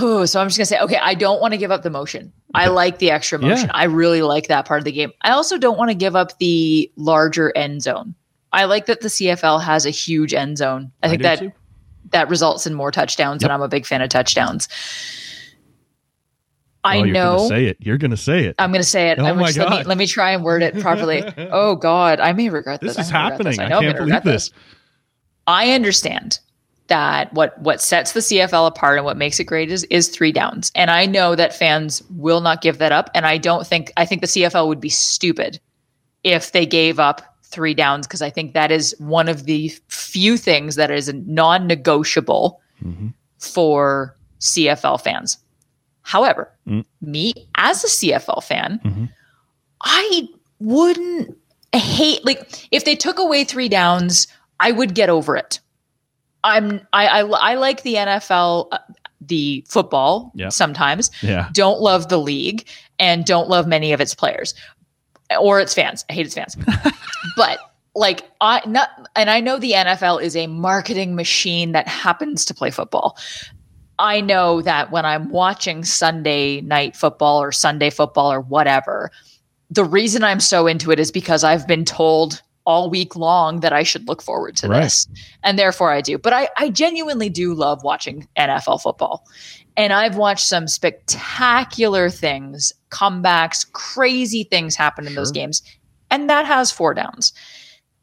[0.00, 1.90] Ooh, so I'm just going to say, okay, I don't want to give up the
[1.90, 2.32] motion.
[2.54, 3.66] I like the extra motion.
[3.66, 3.74] Yeah.
[3.74, 5.12] I really like that part of the game.
[5.22, 8.14] I also don't want to give up the larger end zone.
[8.52, 10.92] I like that the CFL has a huge end zone.
[11.02, 11.52] I think that too.
[12.10, 14.68] that results in more touchdowns, and I'm a big fan of touchdowns.
[16.82, 17.36] Oh, I oh, you're know.
[17.36, 19.18] gonna say it you're gonna say it I'm going to say it.
[19.18, 19.86] Oh I'm my just, let, me, God.
[19.86, 21.22] let me try and word it properly.
[21.50, 23.06] oh God, I may regret this this.
[23.06, 23.58] is I happening this.
[23.58, 24.50] i, know I'm can't gonna believe regret this
[25.46, 26.38] I understand
[26.90, 30.32] that what what sets the CFL apart and what makes it great is is three
[30.32, 30.70] downs.
[30.74, 33.10] And I know that fans will not give that up.
[33.14, 35.58] And I don't think I think the CFL would be stupid
[36.24, 40.36] if they gave up three downs because I think that is one of the few
[40.36, 43.08] things that is non-negotiable mm-hmm.
[43.38, 45.38] for CFL fans.
[46.02, 46.84] However, Mm.
[47.00, 49.08] me as a CFL fan, Mhm.
[49.82, 51.36] I wouldn't
[51.72, 54.26] hate like if they took away three downs,
[54.58, 55.60] I would get over it.
[56.44, 58.78] I'm I I, I like the NFL, uh,
[59.20, 60.48] the football Yeah.
[60.48, 61.10] sometimes.
[61.22, 62.66] yeah Don't love the league
[62.98, 64.54] and don't love many of its players
[65.38, 66.04] or its fans.
[66.10, 66.56] I hate its fans,
[67.36, 67.58] but
[67.94, 72.54] like I not and I know the NFL is a marketing machine that happens to
[72.54, 73.16] play football.
[74.00, 79.10] I know that when I'm watching Sunday night football or Sunday football or whatever,
[79.68, 83.72] the reason I'm so into it is because I've been told all week long that
[83.72, 84.82] I should look forward to Right.
[84.82, 85.06] this.
[85.42, 86.18] And therefore I do.
[86.18, 89.26] But I, I genuinely do love watching NFL football.
[89.76, 95.62] And I've watched some spectacular things, comebacks, crazy things happen in those games.
[96.10, 97.32] And that has four downs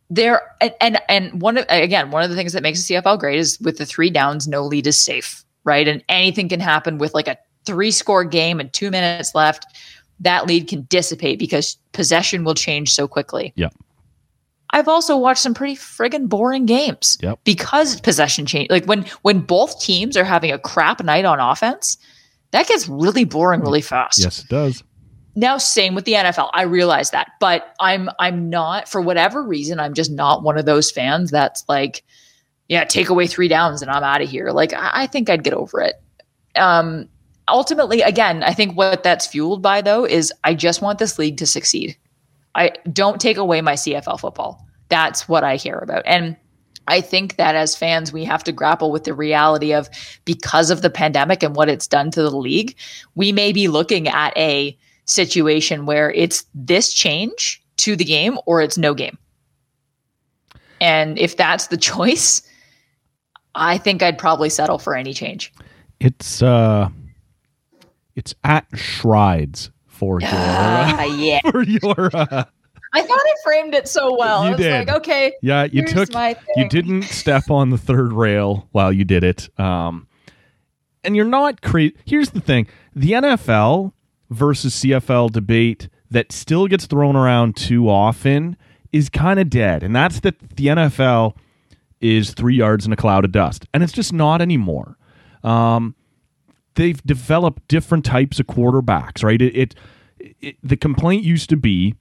[0.10, 3.20] there and, and and one of again one of the things that makes the CFL
[3.20, 6.98] great is with the three downs no lead is safe right and anything can happen
[6.98, 9.66] with like a three score game and 2 minutes left
[10.20, 13.70] that lead can dissipate because possession will change so quickly Yeah.
[14.72, 17.40] I've also watched some pretty friggin' boring games Yep.
[17.44, 21.98] because possession change like when when both teams are having a crap night on offense
[22.52, 24.84] that gets really boring really fast yes it does
[25.36, 26.50] now same with the NFL.
[26.56, 30.66] I realize that, but I'm I'm not for whatever reason I'm just not one of
[30.66, 32.04] those fans that's like,
[32.68, 34.52] yeah, take away three downs and I'm out of here.
[34.52, 36.02] Like I, I think I'd get over it.
[36.56, 37.08] Um,
[37.48, 41.38] ultimately, again, I think what that's fueled by though is I just want this league
[41.38, 41.98] to succeed.
[42.56, 44.66] I don't take away my CFL football.
[44.90, 46.38] That's what I care about, and
[46.88, 49.90] I think that as fans, we have to grapple with the reality of
[50.26, 52.76] because of the pandemic and what it's done to the league,
[53.16, 58.62] we may be looking at a situation where it's this change to the game or
[58.62, 59.18] it's no game.
[60.80, 62.42] And if that's the choice,
[63.58, 65.52] I think I'd probably settle for any change.
[66.00, 66.90] it's uh
[68.16, 71.40] it's at Shrides for your Ah, yeah.
[71.52, 72.44] for your uh,
[72.94, 74.44] I thought I framed it so well.
[74.44, 74.88] You I was did.
[74.88, 79.04] like, okay, yeah you took my you didn't step on the third rail while you
[79.06, 80.08] did it um
[81.04, 83.94] and you're not crazy here's the thing the NFL
[84.30, 88.56] versus CFL debate that still gets thrown around too often
[88.92, 91.36] is kind of dead and that's that the NFL
[92.02, 94.98] is 3 yards in a cloud of dust and it's just not anymore
[95.44, 95.96] um
[96.78, 99.42] they've developed different types of quarterbacks, right?
[99.42, 99.76] It, it,
[100.40, 101.96] it the complaint used to be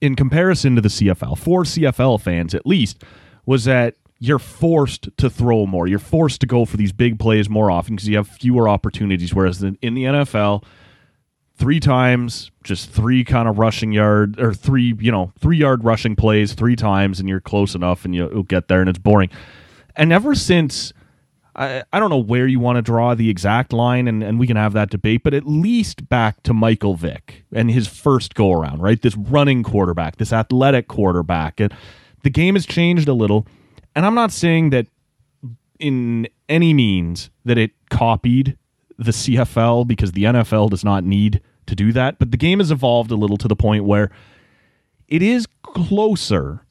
[0.00, 3.02] in comparison to the CFL, for CFL fans at least,
[3.46, 5.86] was that you're forced to throw more.
[5.86, 9.32] You're forced to go for these big plays more often because you have fewer opportunities.
[9.32, 10.64] Whereas in the NFL,
[11.56, 16.14] three times, just three kind of rushing yard or three, you know, three yard rushing
[16.16, 19.30] plays three times, and you're close enough, and you- you'll get there, and it's boring.
[19.96, 20.92] And ever since
[21.58, 24.46] I, I don't know where you want to draw the exact line, and, and we
[24.46, 28.52] can have that debate, but at least back to Michael Vick and his first go
[28.52, 29.00] around, right?
[29.00, 31.58] This running quarterback, this athletic quarterback.
[31.58, 31.72] And
[32.22, 33.46] the game has changed a little.
[33.94, 34.86] And I'm not saying that
[35.78, 38.58] in any means that it copied
[38.98, 42.18] the CFL because the NFL does not need to do that.
[42.18, 44.10] But the game has evolved a little to the point where
[45.08, 46.62] it is closer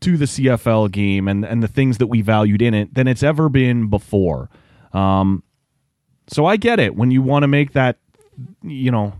[0.00, 3.22] to the CFL game and, and the things that we valued in it than it's
[3.22, 4.48] ever been before.
[4.92, 5.42] Um,
[6.26, 7.98] so I get it when you want to make that,
[8.62, 9.14] you know,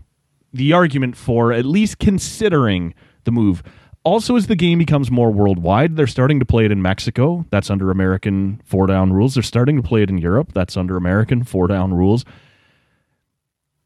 [0.53, 3.63] the argument for at least considering the move.
[4.03, 7.45] Also, as the game becomes more worldwide, they're starting to play it in Mexico.
[7.51, 9.35] That's under American four down rules.
[9.35, 10.53] They're starting to play it in Europe.
[10.53, 12.25] That's under American four down rules.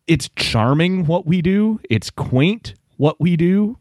[0.08, 3.78] It's charming what we do, it's quaint what we do.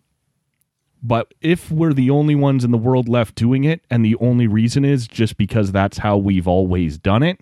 [1.02, 4.46] But if we're the only ones in the world left doing it, and the only
[4.46, 7.38] reason is just because that's how we've always done it,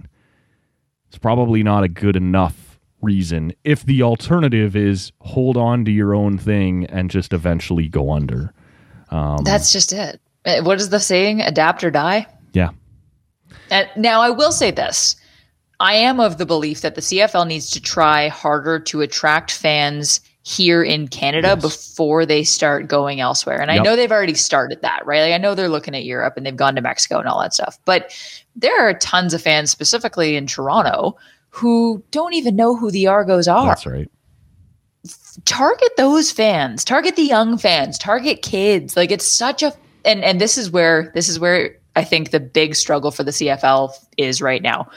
[1.08, 3.52] it's probably not a good enough reason.
[3.62, 8.52] If the alternative is hold on to your own thing and just eventually go under.
[9.10, 10.20] Um, That's just it.
[10.44, 11.40] Uh, What is the saying?
[11.40, 12.26] Adapt or die?
[12.52, 12.70] yeah.
[13.70, 15.16] And now I will say this.
[15.82, 20.20] I am of the belief that the CFL needs to try harder to attract fans
[20.44, 23.60] here in Canada before they start going elsewhere.
[23.60, 25.22] And I know they've already started that, right?
[25.22, 27.52] Like I know they're looking at Europe and they've gone to Mexico and all that
[27.52, 27.80] stuff.
[27.84, 28.16] But
[28.54, 31.16] there are tons of fans, specifically in Toronto,
[31.50, 34.10] who don't even know who the Argos are That's right.
[35.46, 39.72] target those fans target the young fans target kids like it's such a
[40.04, 43.32] and and this is where this is where i think the big struggle for the
[43.32, 44.88] cfl is right now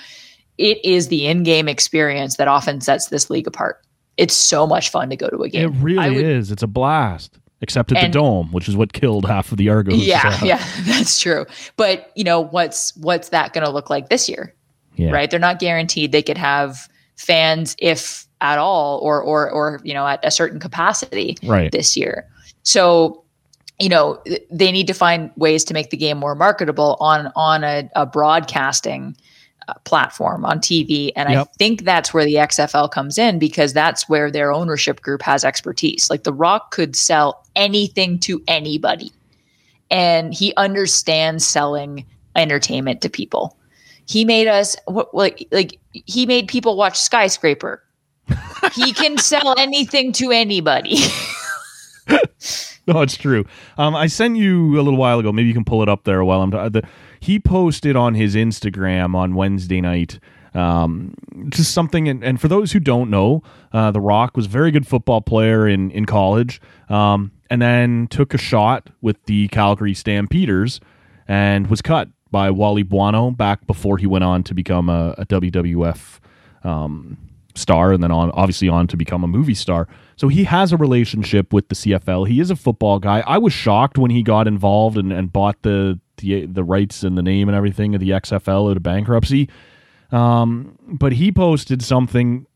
[0.58, 3.82] it is the in-game experience that often sets this league apart
[4.18, 6.52] it's so much fun to go to a game It really would- is.
[6.52, 7.38] It's a blast.
[7.62, 9.98] Except at And- the dome, which is what killed half of the Argos.
[10.06, 11.46] yeah yeah that's true
[11.78, 14.54] but you know what's what's that going to look like this year
[14.98, 15.12] yeah.
[15.12, 15.30] right?
[15.32, 16.88] They're not guaranteed they could have
[17.18, 21.72] fans if at all or or or you know at a certain capacity Right.
[21.72, 22.26] this year.
[22.64, 23.24] So
[23.80, 27.64] you know they need to find ways to make the game more marketable on on
[27.64, 29.16] a, a broadcasting
[29.84, 34.30] platform on TV and I think that's where the XFL comes in because that's where
[34.30, 36.10] their ownership group has expertise.
[36.10, 39.12] Like The Rock could sell anything to anybody
[39.92, 43.58] and he understands selling entertainment to people.
[44.08, 47.82] He made us what like like he made people watch Skyscraper.
[48.74, 50.98] he can sell anything to anybody.
[52.88, 53.46] No, it's true.
[53.78, 55.32] Um, I sent you a little while ago.
[55.32, 56.52] Maybe you can pull it up there while I'm.
[56.52, 56.88] T- the,
[57.26, 60.20] he posted on his Instagram on Wednesday night.
[60.54, 61.16] Um,
[61.50, 64.72] just something, and, and for those who don't know, uh, The Rock was a very
[64.72, 69.94] good football player in in college, um, and then took a shot with the Calgary
[69.94, 70.80] Stampeders,
[71.28, 75.26] and was cut by Wally Buono back before he went on to become a, a
[75.26, 76.20] WWF
[76.64, 77.18] um,
[77.56, 79.88] star and then on obviously on to become a movie star.
[80.16, 82.28] So he has a relationship with the CFL.
[82.28, 83.24] He is a football guy.
[83.26, 87.18] I was shocked when he got involved and, and bought the, the the rights and
[87.18, 89.50] the name and everything of the XFL out of bankruptcy.
[90.12, 92.48] Um, but he posted something.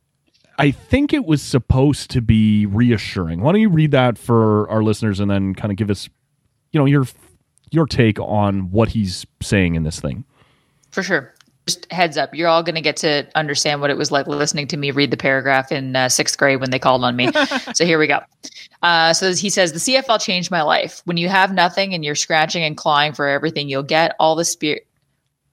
[0.58, 3.41] I think it was supposed to be reassuring.
[3.41, 6.10] Why don't you read that for our listeners and then kind of give us,
[6.71, 7.05] you know, your
[7.71, 10.25] your take on what he's saying in this thing.
[10.91, 11.34] For sure.
[11.69, 14.65] Just heads up, you're all going to get to understand what it was like listening
[14.69, 17.29] to me read the paragraph in uh, sixth grade when they called on me.
[17.75, 18.21] so here we go.
[18.82, 21.03] Uh, so he says, The CFL changed my life.
[21.05, 24.45] When you have nothing and you're scratching and clawing for everything you'll get, all the
[24.45, 24.88] spirit.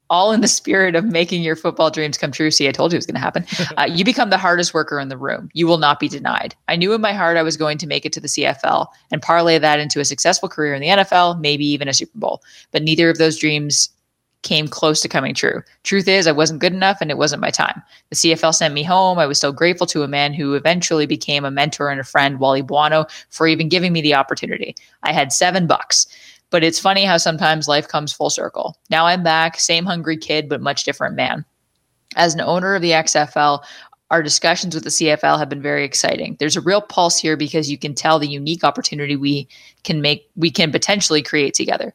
[0.08, 2.50] All in the spirit of making your football dreams come true.
[2.50, 3.44] See, I told you it was going to happen.
[3.76, 5.50] Uh, you become the hardest worker in the room.
[5.52, 6.54] You will not be denied.
[6.66, 9.20] I knew in my heart I was going to make it to the CFL and
[9.20, 12.42] parlay that into a successful career in the NFL, maybe even a Super Bowl.
[12.70, 13.90] But neither of those dreams
[14.46, 15.60] came close to coming true.
[15.82, 17.82] Truth is, I wasn't good enough and it wasn't my time.
[18.10, 19.18] The CFL sent me home.
[19.18, 22.38] I was so grateful to a man who eventually became a mentor and a friend,
[22.38, 24.76] Wally Buono, for even giving me the opportunity.
[25.02, 26.06] I had seven bucks.
[26.50, 28.78] But it's funny how sometimes life comes full circle.
[28.88, 31.44] Now I'm back, same hungry kid, but much different man.
[32.14, 33.64] As an owner of the XFL,
[34.12, 36.36] our discussions with the CFL have been very exciting.
[36.38, 39.48] There's a real pulse here because you can tell the unique opportunity we
[39.82, 41.92] can make, we can potentially create together.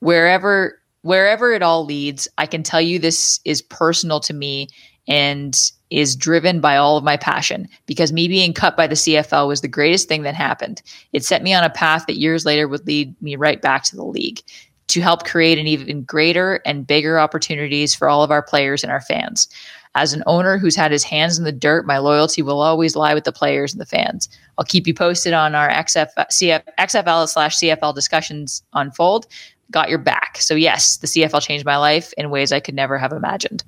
[0.00, 4.68] Wherever wherever it all leads, I can tell you this is personal to me
[5.06, 9.46] and is driven by all of my passion because me being cut by the CFL
[9.46, 10.80] was the greatest thing that happened.
[11.12, 13.96] It set me on a path that years later would lead me right back to
[13.96, 14.40] the league
[14.88, 18.90] to help create an even greater and bigger opportunities for all of our players and
[18.90, 19.48] our fans.
[19.96, 23.14] As an owner who's had his hands in the dirt, my loyalty will always lie
[23.14, 24.28] with the players and the fans.
[24.58, 29.26] I'll keep you posted on our XF, CF, XFL slash CFL discussions unfold.
[29.70, 30.38] Got your back.
[30.40, 33.64] So, yes, the CFL changed my life in ways I could never have imagined.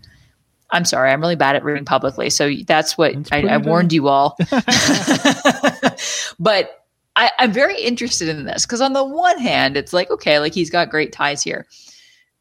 [0.70, 2.28] I'm sorry, I'm really bad at reading publicly.
[2.28, 4.36] So that's what I, I warned you all.
[6.40, 6.84] but
[7.14, 10.54] I, I'm very interested in this because, on the one hand, it's like, okay, like
[10.54, 11.66] he's got great ties here.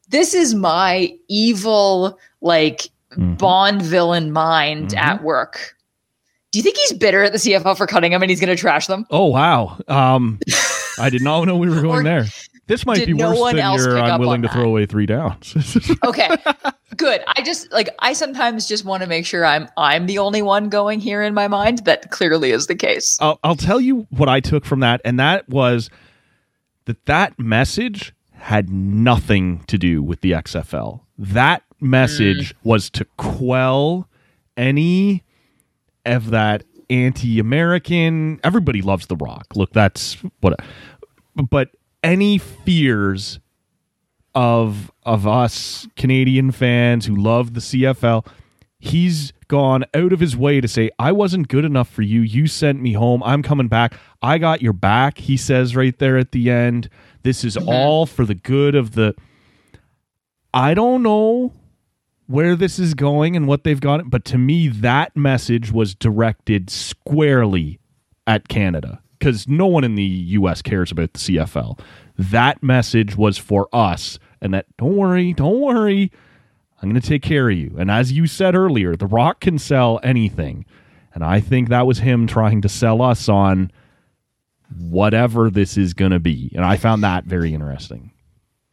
[0.10, 5.76] This is my evil, like, Bond villain mind at work.
[6.52, 8.60] Do you think he's bitter at the CFL for cutting him and he's going to
[8.60, 9.06] trash them?
[9.10, 9.78] Oh wow.
[9.88, 10.40] Um,
[11.00, 12.26] I did not know we were going Or there.
[12.68, 14.48] This might did be no worse one than else your pick up I'm willing to
[14.48, 14.54] that?
[14.54, 15.56] throw away three downs.
[16.06, 16.30] Okay,
[16.98, 17.22] good.
[17.28, 20.70] I just like I sometimes just want to make sure I'm I'm the only one
[20.70, 21.86] going here in my mind.
[21.86, 23.18] That clearly is the case.
[23.20, 25.90] I'll, I'll tell you what I took from that, and that was
[26.86, 31.02] that that message had nothing to do with the XFL.
[31.18, 32.58] That message mm.
[32.64, 34.08] was to quell
[34.58, 35.24] any
[36.06, 38.40] of that anti-American.
[38.44, 39.56] Everybody loves The Rock.
[39.56, 40.60] Look, that's what.
[41.50, 41.70] But
[42.06, 43.40] any fears
[44.36, 48.28] of of us Canadian fans who love the CFL,
[48.80, 52.22] he's gone out of his way to say, I wasn't good enough for you.
[52.22, 53.24] You sent me home.
[53.24, 53.96] I'm coming back.
[54.22, 56.90] I got your back, he says right there at the end.
[57.24, 57.70] This is mm-hmm.
[57.70, 59.16] all for the good of the.
[60.54, 61.54] I don't know
[62.28, 66.70] where this is going and what they've got, but to me, that message was directed
[66.70, 67.80] squarely
[68.26, 70.62] at Canada because no one in the U.S.
[70.62, 71.80] cares about the CFL.
[72.18, 76.12] That message was for us, and that don't worry, don't worry,
[76.82, 77.76] I'm going to take care of you.
[77.78, 80.66] And as you said earlier, The Rock can sell anything,
[81.14, 83.72] and I think that was him trying to sell us on
[84.80, 88.12] whatever this is going to be, and I found that very interesting.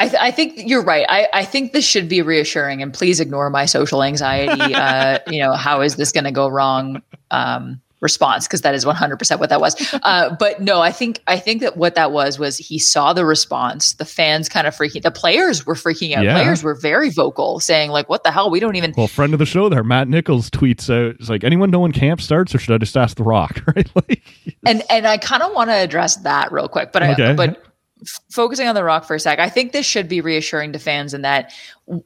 [0.02, 1.06] I, th- I think you're right.
[1.08, 4.74] I, I think this should be reassuring, and please ignore my social anxiety.
[4.74, 7.02] uh, you know, how is this going to go wrong?
[7.30, 9.74] Um, response because that is 100% what that was.
[10.02, 13.24] Uh, but no, I think I think that what that was was he saw the
[13.24, 13.94] response.
[13.94, 15.02] The fans kind of freaking.
[15.02, 16.24] The players were freaking out.
[16.24, 16.34] Yeah.
[16.34, 18.50] Players were very vocal, saying like, "What the hell?
[18.50, 21.44] We don't even." Well, friend of the show there, Matt Nichols tweets out, "It's like
[21.44, 23.88] anyone know when camp starts, or should I just ask The Rock?" Right?
[23.94, 24.22] Like,
[24.66, 27.34] and and I kind of want to address that real quick, but I, Okay.
[27.34, 27.62] but
[28.02, 30.78] f- focusing on the rock for a sec, I think this should be reassuring to
[30.78, 31.52] fans in that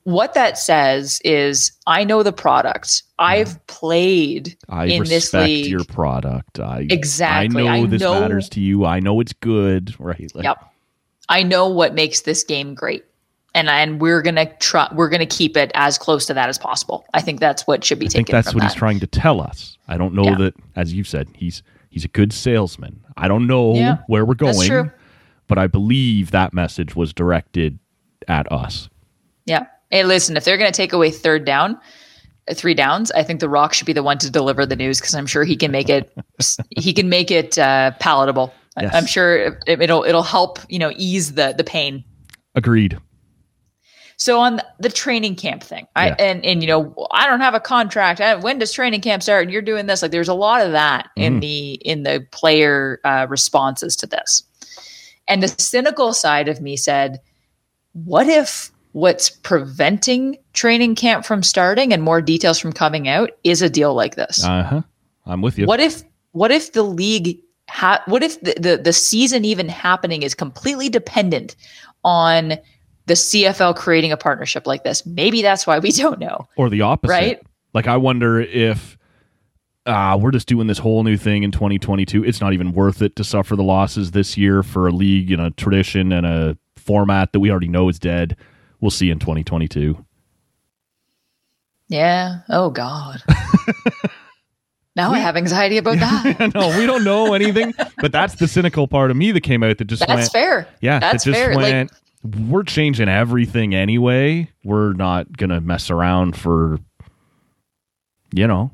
[0.05, 3.03] what that says is I know the product.
[3.19, 5.67] I've played I in this league.
[5.67, 6.59] your product.
[6.61, 7.69] I Exactly.
[7.69, 8.85] I know I this know- matters to you.
[8.85, 9.95] I know it's good.
[10.01, 10.31] Right?
[10.35, 10.73] Like, Yep.
[11.29, 13.05] I know what makes this game great.
[13.55, 17.07] And and we're gonna try we're gonna keep it as close to that as possible.
[17.15, 18.25] I think that's what should be I taken.
[18.27, 19.79] think that's what he's trying to tell us.
[19.89, 20.35] I don't know Yeah.
[20.37, 23.01] that, as you've said, he's he's a good salesman.
[23.17, 24.93] I don't know Yeah, where we're going.
[25.47, 27.79] But I believe that message was directed
[28.29, 28.89] at us.
[29.47, 29.67] Yeah.
[29.91, 31.79] Hey, listen, if they're going to take away third down,
[32.49, 35.01] uh, three downs, I think The Rock should be the one to deliver the news
[35.01, 36.13] because I'm sure he can make it.
[36.77, 38.53] he can make it uh, palatable.
[38.81, 38.95] Yes.
[38.95, 39.37] I'm sure
[39.67, 42.05] it, it'll it'll help you know ease the the pain.
[42.55, 42.99] Agreed.
[44.19, 46.17] So on the training camp thing, I Yeah.
[46.19, 48.21] and and you know I don't have a contract.
[48.21, 49.45] I, when does training camp start?
[49.45, 50.03] And you're doing this.
[50.03, 51.23] Like there's a lot of that Mm-hmm.
[51.23, 54.43] in the in the player uh, responses to this.
[55.29, 57.21] And the cynical side of me said,
[57.93, 63.63] what if what's preventing training camp from starting and more details from coming out is
[63.63, 64.45] a deal like this?
[64.45, 64.83] Uh huh.
[65.27, 65.67] I'm with you.
[65.67, 66.03] What if
[66.33, 70.89] what if the league ha- what if the, the the season even happening is completely
[70.89, 71.57] dependent
[72.05, 72.55] on
[73.07, 75.05] the CFL creating a partnership like this?
[75.05, 76.47] Maybe that's why we don't know.
[76.57, 77.13] or the opposite.
[77.13, 77.41] Right?
[77.75, 78.96] Like I wonder if
[79.87, 82.25] uh, we're just doing this whole new thing in 2022.
[82.25, 85.41] It's not even worth it to suffer the losses this year for a league and
[85.41, 88.37] a tradition and a format that we already know is dead.
[88.81, 90.05] We'll see in 2022.
[91.89, 92.41] Yeah.
[92.49, 93.23] Oh God.
[94.97, 96.51] now I have anxiety about that.
[96.55, 99.79] no, we don't know anything, but that's the cynical part of me that came out
[99.79, 100.33] that just That's went.
[100.33, 100.69] fair.
[100.81, 101.55] Yeah, That's that just fair.
[101.55, 101.91] Like-
[102.25, 104.51] we're changing everything anyway.
[104.65, 106.79] We're not gonna mess around for,
[108.33, 108.73] you know,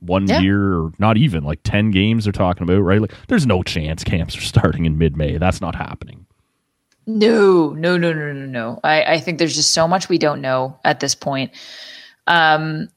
[0.00, 0.40] one Yeah.
[0.40, 2.24] year or not even like ten games.
[2.24, 3.00] They're talking about right.
[3.00, 5.38] Like, there's no chance camps are starting in mid-May.
[5.38, 6.26] That's not happening.
[7.06, 8.80] No, no, no, no, no, no.
[8.84, 11.50] I, I think there's just so much we don't know at this point.
[12.26, 12.88] Um,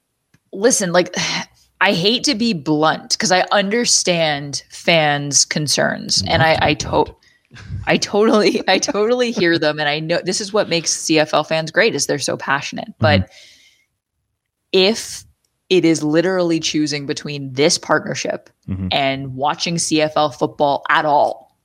[0.52, 1.16] listen, like
[1.82, 7.16] I hate to be blunt because I understand fans' concerns, and I, I to-
[7.86, 11.72] I totally, I totally hear them, and I know this is what makes CFL fans
[11.72, 12.94] great is they're so passionate.
[13.00, 13.30] But
[14.72, 15.24] if
[15.70, 18.90] it is literally choosing between this partnership Mhm.
[18.92, 21.58] and watching CFL football at all,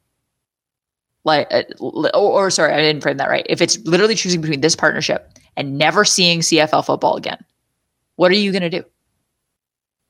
[1.24, 3.46] like, uh, or, or sorry, I didn't frame that right.
[3.48, 7.44] If it's literally choosing between this partnership and never seeing CFL football again,
[8.16, 8.84] what are you going to do?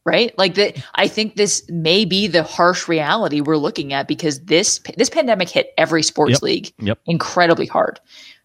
[0.05, 0.36] Right?
[0.39, 4.80] Like that I think this may be the harsh reality we're looking at because this
[4.97, 6.43] this pandemic hit every sports Yep.
[6.43, 6.99] league Yep.
[7.07, 8.01] incredibly hard.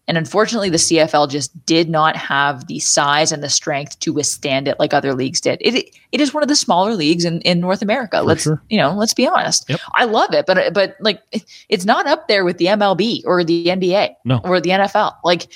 [0.06, 4.68] And unfortunately, the CFL just did not have the size and the strength to withstand
[4.68, 5.58] it like other leagues did.
[5.62, 8.20] It it is one of the smaller leagues in, in North America.
[8.22, 8.62] let's sure.
[8.68, 9.64] you know, let's be honest.
[9.68, 9.80] Yep.
[9.94, 11.22] I love it, but but like
[11.70, 14.40] it's not up there with the MLB or the NBA No.
[14.44, 15.14] or the NFL.
[15.24, 15.46] Like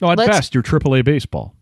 [0.00, 1.56] No, at best, you're AAA baseball.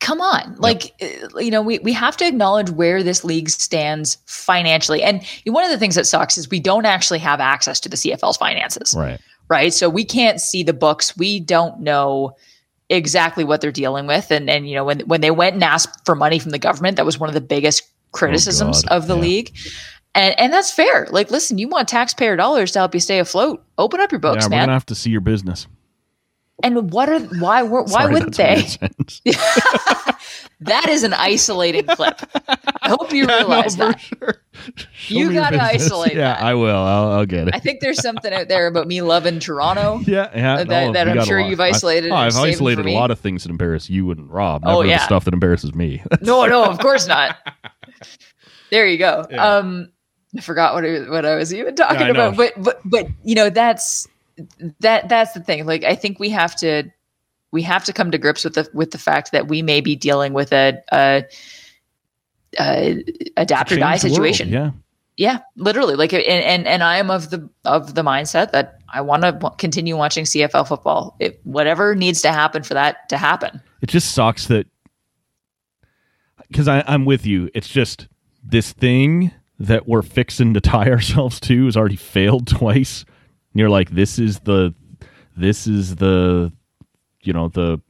[0.00, 4.16] come on like uh, you know we, we have to acknowledge where this league stands
[4.24, 7.88] financially and one of the things that sucks is we don't actually have access to
[7.88, 9.20] the cfl's finances Right.
[9.50, 9.74] Right?
[9.74, 11.16] So we can't see the books.
[11.16, 12.36] We don't know
[12.88, 14.30] exactly what they're dealing with.
[14.30, 16.96] And and you know when when they went and asked for money from the government
[16.96, 17.82] that was one of the biggest
[18.12, 19.20] criticisms Oh, of the yeah.
[19.22, 19.56] league.
[20.14, 21.06] And and that's fair.
[21.10, 23.62] Like listen you want taxpayer dollars to help you stay afloat.
[23.78, 24.62] Open up your books yeah, we're man.
[24.62, 25.66] gonna have to see your business.
[26.62, 28.62] And what are why were, why Sorry, wouldn't they
[30.60, 32.20] that is an isolating clip
[32.82, 34.42] i hope you realize No, that sure.
[35.08, 36.42] You gotta isolate Yeah, that.
[36.42, 36.76] I will.
[36.76, 37.54] I'll, I'll get it.
[37.54, 40.56] i think there's something out there about me loving toronto yeah, yeah.
[40.64, 43.18] that- no, that I'm sure you've isolated I, oh, I've saved isolated a lot of
[43.20, 44.62] things that embarrass you and Rob.
[44.66, 44.98] Oh, yeah.
[44.98, 46.02] the stuff that embarrasses me.
[46.20, 47.36] no no of course not
[48.70, 49.90] there you go um
[50.36, 53.34] i forgot what I, what I was even talking Yeah, about but but but you
[53.34, 54.06] know that's
[54.80, 56.84] that that's the thing like i think we have to
[57.52, 59.96] we have to come to grips with the with the fact that we may be
[59.96, 61.24] dealing with a a,
[62.58, 63.04] a
[63.36, 64.70] adapt or die the world, situation Yeah.
[65.16, 69.00] yeah literally like and and, and i am of the of the mindset that i
[69.00, 73.60] want to continue watching cfl football it, whatever needs to happen for that to happen
[73.82, 74.66] It just sucks that
[76.48, 77.48] because I'm with you.
[77.54, 78.08] It's just
[78.42, 79.30] this thing
[79.60, 83.04] that we're fixing to tie ourselves to has already failed twice.
[83.52, 84.74] And you're like, this is the,
[85.36, 86.52] this is the,
[87.22, 87.80] you know, the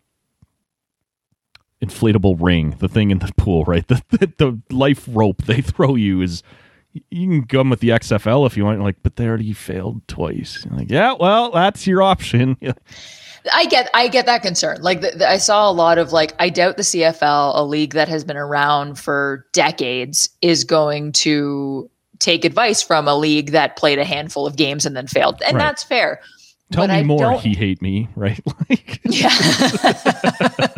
[1.82, 3.86] inflatable ring, the thing in the pool, right?
[3.88, 4.32] The the,
[4.68, 6.42] the life rope they throw you is.
[7.08, 10.64] You can come with the XFL if you want, like, but they already failed twice.
[10.64, 12.56] You're like, yeah, well, that's your option.
[13.54, 14.78] I get I get that concern.
[14.82, 17.94] Like the, the- I saw a lot of like I doubt the CFL, a league
[17.94, 21.88] that has been around for decades, is going to
[22.20, 25.56] take advice from a league that played a handful of games and then failed, and
[25.56, 25.64] Right.
[25.64, 26.20] that's fair.
[26.70, 27.18] Tell But me I more.
[27.18, 28.40] don't- He hate me, right?
[28.70, 29.28] like, Yeah.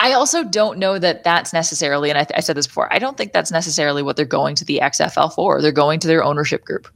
[0.00, 3.16] I also don't know that that's necessarily, and I, I said this before, I don't
[3.16, 5.62] think that's necessarily what they're going to the XFL for.
[5.62, 6.88] They're going to their ownership group,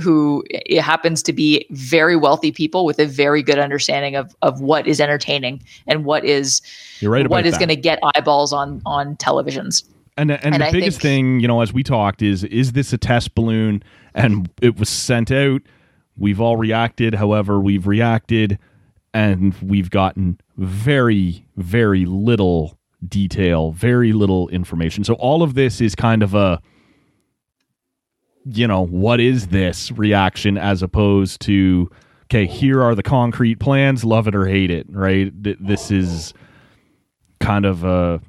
[0.00, 4.60] who it happens to be very wealthy people with a very good understanding of of
[4.60, 6.62] what is entertaining and what is
[7.00, 9.82] You're right what is going to get eyeballs on on televisions.
[10.16, 12.72] And and, And the I biggest think- thing, you know, as we talked, is is
[12.72, 13.82] this a test balloon?
[14.14, 15.62] And it was sent out.
[16.16, 17.14] We've all reacted.
[17.16, 18.58] However, we've reacted,
[19.12, 25.02] and we've gotten very, very little detail, very little information.
[25.02, 26.62] So all of this is kind of a,
[28.44, 31.90] you know, what is this reaction as opposed to,
[32.26, 35.32] okay, here are the concrete plans, love it or hate it, right?
[35.42, 36.32] Th- This is
[37.40, 38.20] kind of a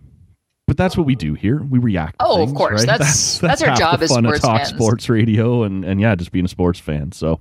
[0.67, 1.61] but that's what we do here.
[1.63, 2.19] We react.
[2.19, 2.81] to Oh, of course.
[2.81, 2.87] right?
[2.97, 4.69] That's- that's our half job the as fun of sports talk fans.
[4.69, 7.11] sports radio and and yeah, just being a sports fan.
[7.11, 7.39] So,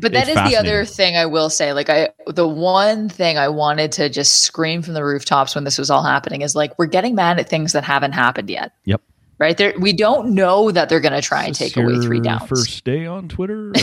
[0.00, 1.72] But that is the other thing I will say.
[1.72, 5.78] Like I the one thing I wanted to just scream from the rooftops when this
[5.78, 8.72] was all happening is like we're getting mad at things that haven't happened yet.
[8.84, 9.00] yep.
[9.38, 9.56] Right?
[9.56, 12.48] There we don't know that they're gonna try and take away three downs.
[12.48, 13.72] First day on Twitter.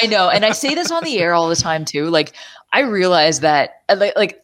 [0.00, 2.08] I know, and I say this on the air all the time too.
[2.08, 2.32] Like
[2.72, 4.43] I realize that, like, like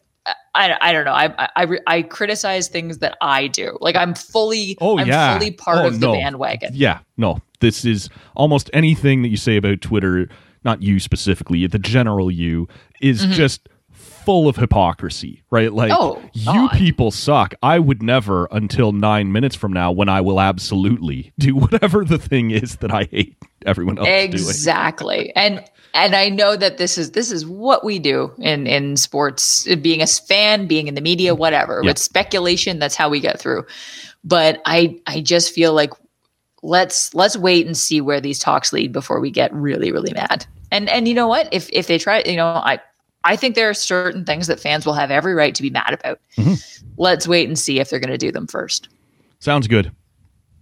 [0.53, 1.13] I, I don't know.
[1.13, 3.77] I, I I criticize things that I do.
[3.81, 5.37] Like I'm fully, Oh, I'm yeah.
[5.37, 6.71] fully part Oh, of the bandwagon.
[6.73, 7.39] yeah, no.
[7.59, 10.27] This is almost anything that you say about Twitter,
[10.63, 12.67] not you specifically, the general you,
[13.01, 15.71] is just full of hypocrisy, right?
[15.73, 16.49] Like, Mm-hmm.
[16.49, 17.53] Oh, you people suck.
[17.63, 22.17] I would never, until nine minutes from now, when I will absolutely do whatever the
[22.17, 24.23] thing is that I hate everyone else doing.
[24.33, 25.63] Exactly, and
[25.93, 29.67] and I know that this is this is what we do in in sports.
[29.75, 31.81] Being a fan, being in the media, whatever.
[31.83, 31.89] Yeah.
[31.89, 33.65] With speculation, that's how we get through.
[34.23, 35.91] But I I just feel like
[36.63, 40.45] let's let's wait and see where these talks lead before we get really really mad.
[40.71, 41.49] And and you know what?
[41.51, 42.79] If if they try, you know, I
[43.23, 45.93] I think there are certain things that fans will have every right to be mad
[45.93, 46.19] about.
[46.37, 46.53] Mm-hmm.
[46.97, 48.89] Let's wait and see if they're going to do them first.
[49.39, 49.91] Sounds good.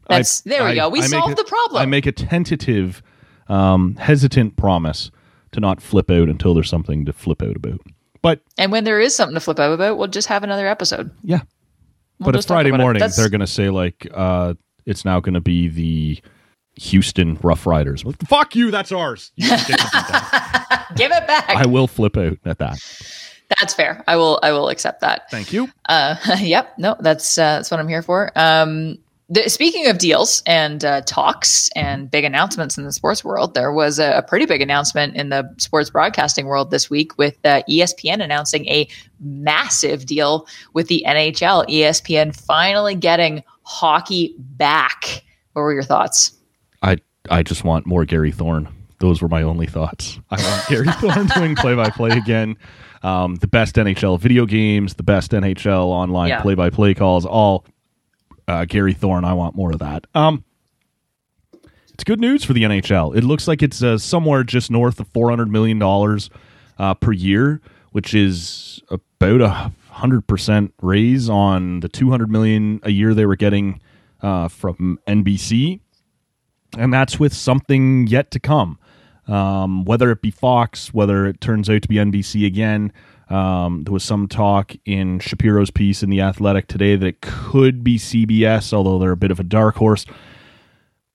[0.07, 0.89] That's there we go.
[0.89, 1.82] We make solved a- the problem.
[1.82, 3.03] I make a tentative,
[3.47, 5.11] um, hesitant promise
[5.51, 7.81] to not flip out until there's something to flip out about.
[8.21, 11.09] But and when there is something to flip out about, we'll just have another episode.
[11.23, 11.41] yeah,
[12.19, 12.83] We'll but it's Friday about it.
[12.83, 13.03] morning.
[13.15, 16.19] They're going to say like uh, it's now going to be the
[16.81, 18.03] Houston Rough Riders.
[18.03, 18.71] Well, Fuck you.
[18.71, 19.31] That's ours.
[19.35, 20.87] You get to do that.
[20.95, 21.49] Give it back.
[21.49, 22.77] I will flip out at that.
[23.59, 24.03] That's fair.
[24.07, 24.39] I will.
[24.43, 25.29] I will accept that.
[25.31, 25.69] Thank you.
[25.87, 26.77] Uh, yep.
[26.77, 28.31] No, that's uh, that's what I'm here for.
[28.35, 28.97] Um,
[29.30, 33.71] the, speaking of deals and uh, talks and big announcements in the sports world, there
[33.71, 37.61] was a, a pretty big announcement in the sports broadcasting world this week with uh,
[37.69, 38.88] ESPN announcing a
[39.19, 41.67] massive deal with the NHL.
[41.67, 45.23] ESPN finally getting hockey back.
[45.53, 46.34] What were your thoughts?
[46.82, 46.97] I
[47.30, 48.67] I just want more Gary Thorne.
[48.99, 50.19] those were my only thoughts.
[50.32, 52.57] I want Gary Thorne doing play by play again.
[53.03, 57.65] Um, the best NHL video games, the best NHL online play by play calls, all
[58.49, 59.23] uh, Gary Thorne.
[59.23, 60.07] I want more of that.
[60.15, 60.43] Um,
[61.93, 63.15] it's good news for the NHL.
[63.15, 66.29] It looks like it's uh, somewhere just north of four hundred million dollars
[66.79, 72.79] uh, per year, which is about a hundred percent raise on the two hundred million
[72.83, 73.79] a year they were getting
[74.21, 75.79] uh, from NBC,
[76.77, 78.79] and that's with something yet to come.
[79.27, 82.91] Um, whether it be Fox, whether it turns out to be NBC again.
[83.30, 87.84] Um, there was some talk in Shapiro's piece in the Athletic today that it could
[87.84, 90.05] be CBS, although they're a bit of a dark horse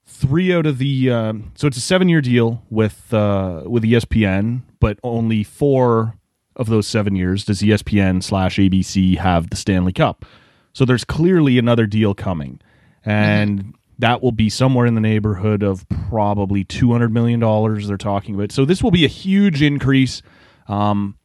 [0.06, 4.62] three out of the um so it's a seven year deal with uh, with ESPN,
[4.80, 6.16] but only four
[6.56, 10.24] of those seven years does ESPN slash ABC have the Stanley Cup.
[10.72, 12.60] So there's clearly another deal coming,
[13.04, 17.88] and that will be somewhere in the neighborhood of probably two hundred million dollars.
[17.88, 18.52] They're talking about.
[18.52, 20.22] So this will be a huge increase.
[20.68, 21.16] Um,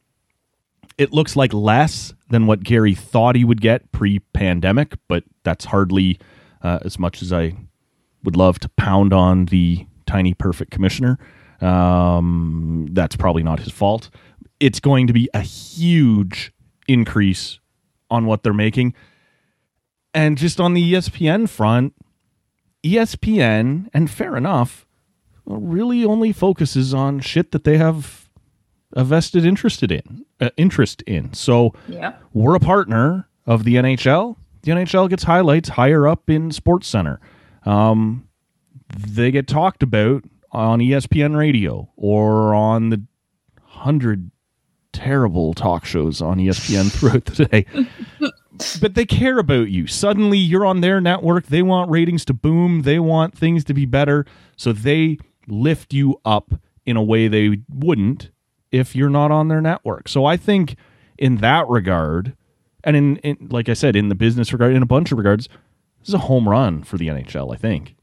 [1.00, 6.18] it looks like less than what Gary thought he would get pre-pandemic, but that's hardly
[6.62, 7.54] uh, as much as I
[8.22, 11.18] would love to pound on the tiny perfect commissioner.
[11.62, 14.10] Um, that's probably not his fault.
[14.60, 16.52] It's going to be a huge
[16.86, 17.60] increase
[18.10, 18.92] on what they're making.
[20.12, 21.94] And just on the ESPN front,
[22.84, 24.86] ESPN, and fair enough,
[25.46, 28.28] really only focuses on shit that they have
[28.94, 31.32] a vested interested in uh, interest in.
[31.32, 32.14] So Yeah.
[32.32, 34.36] we're a partner of the NHL.
[34.62, 37.20] The NHL gets highlights higher up in Sports Center.
[37.64, 38.28] Um,
[38.96, 43.02] they get talked about on ESPN Radio or on the
[43.64, 44.30] hundred
[44.92, 47.66] terrible talk shows on ESPN throughout the day.
[48.80, 49.86] but they care about you.
[49.86, 51.46] Suddenly you're on their network.
[51.46, 52.82] They want ratings to boom.
[52.82, 54.26] They want things to be better.
[54.56, 56.52] So they lift you up
[56.84, 58.30] in a way they wouldn't
[58.72, 60.08] if you're not on their network.
[60.08, 60.76] So I think
[61.18, 62.34] in that regard,
[62.84, 65.48] and in, in like I said, in the business regard, in a bunch of regards,
[66.00, 67.94] this is a home run for the NHL, I think.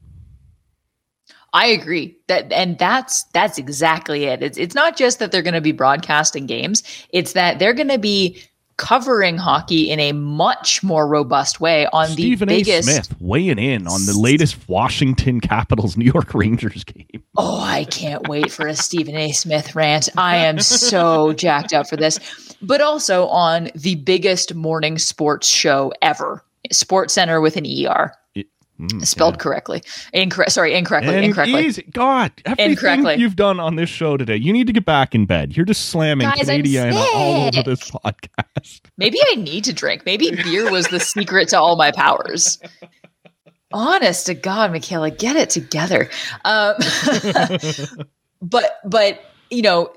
[1.52, 4.42] I agree that, and that's that's exactly it.
[4.42, 7.88] It's it's not just that they're going to be broadcasting games; it's that they're going
[7.88, 8.42] to be
[8.78, 12.82] covering hockey in a much more robust way on the Stephen the A.
[12.82, 17.22] Smith weighing in on the latest Washington Capitals New York Rangers game.
[17.36, 19.32] Oh, I can't wait for a Stephen A.
[19.32, 20.08] Smith rant.
[20.16, 22.18] I am so jacked up for this.
[22.62, 28.14] But also on the biggest morning sports show ever, Sports Center with an ER.
[28.80, 29.38] Mm, Spelled yeah.
[29.38, 29.82] correctly.
[30.12, 30.52] Incorrect.
[30.52, 31.14] Sorry, incorrectly.
[31.16, 31.66] And incorrectly.
[31.66, 31.82] easy.
[31.92, 33.16] God, everything Incorrectly.
[33.16, 35.56] you've done on this show today, you need to get back in bed.
[35.56, 38.80] You're just slamming Guys, Canadiana all over this podcast.
[38.96, 40.06] Maybe I need to drink.
[40.06, 42.60] Maybe beer was the secret to all my powers.
[43.72, 46.08] Honest to God, Michaela, get it together.
[46.44, 46.74] Um,
[48.42, 49.20] but but
[49.50, 49.92] you know,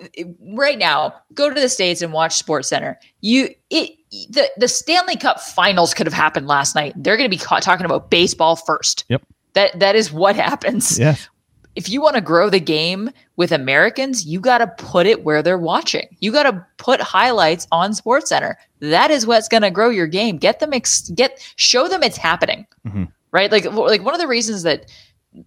[0.54, 3.00] right now, go to the states and watch Sports Center.
[3.22, 3.92] You it
[4.30, 6.94] the the Stanley Cup Finals could have happened last night.
[6.96, 9.06] They're going to be talking about baseball first.
[9.10, 9.24] Yep.
[9.54, 11.28] That that is what happens Yes.
[11.76, 15.42] if you want to grow the game with Americans, you got to put it where
[15.42, 16.08] they're watching.
[16.20, 18.58] You got to put highlights on Sports Center.
[18.80, 20.38] That is what's going to grow your game.
[20.38, 22.66] Get them ex- get show them it's happening.
[22.88, 23.12] Mhm.
[23.32, 23.52] Right?
[23.52, 24.86] Like like one of the reasons that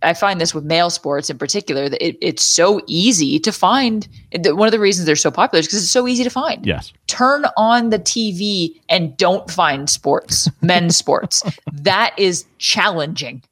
[0.03, 4.09] I find this with male sports in particular that it, it's so easy to find.
[4.35, 6.93] One of the reasons they're so popular is because it's so easy to find Yes.
[7.07, 11.43] turn on the TV and don't find sports, men's sports.
[11.73, 13.43] That is challenging.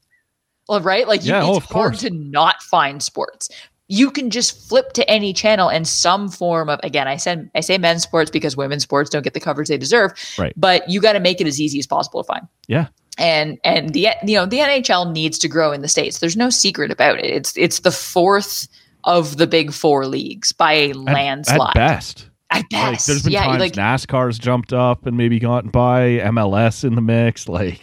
[0.68, 1.06] Well, right?
[1.06, 2.00] Like you, Yeah, oh, it's of hard course.
[2.02, 3.50] to not find sports.
[3.88, 7.60] You can just flip to any channel and some form of again, I said I
[7.60, 10.12] say men's sports because women's sports don't get the coverage they deserve.
[10.38, 10.54] Right.
[10.56, 12.86] But you got to make it as easy as possible to find Yeah.
[13.18, 16.18] And and the you know the NHL needs to grow in the states.
[16.18, 17.26] There's no secret about it.
[17.26, 18.68] It's it's the fourth
[19.04, 21.70] of the big four leagues by a landslide.
[21.70, 22.28] At best.
[22.50, 26.18] At best, Like, there's been yeah, times like NASCAR's jumped up and maybe gotten by,
[26.18, 27.48] MLS in the mix.
[27.48, 27.80] Like,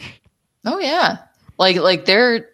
[0.65, 1.17] oh yeah,
[1.57, 2.47] like like they're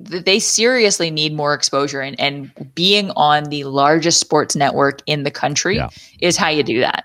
[0.00, 5.30] they seriously need more exposure and and being on the largest sports network in the
[5.30, 5.88] country Yeah.
[6.20, 7.04] is how you do that.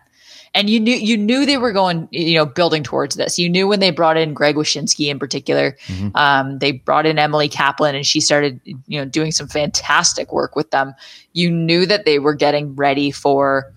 [0.53, 3.37] And you knew you knew they were going, you know, building towards this.
[3.37, 5.77] You knew when they brought in Greg Wyshynski in particular.
[5.87, 6.15] Mhm.
[6.15, 10.55] Um, they brought in Emily Kaplan, and she started, you know, doing some fantastic work
[10.55, 10.93] with them.
[11.33, 13.71] You knew that they were getting ready for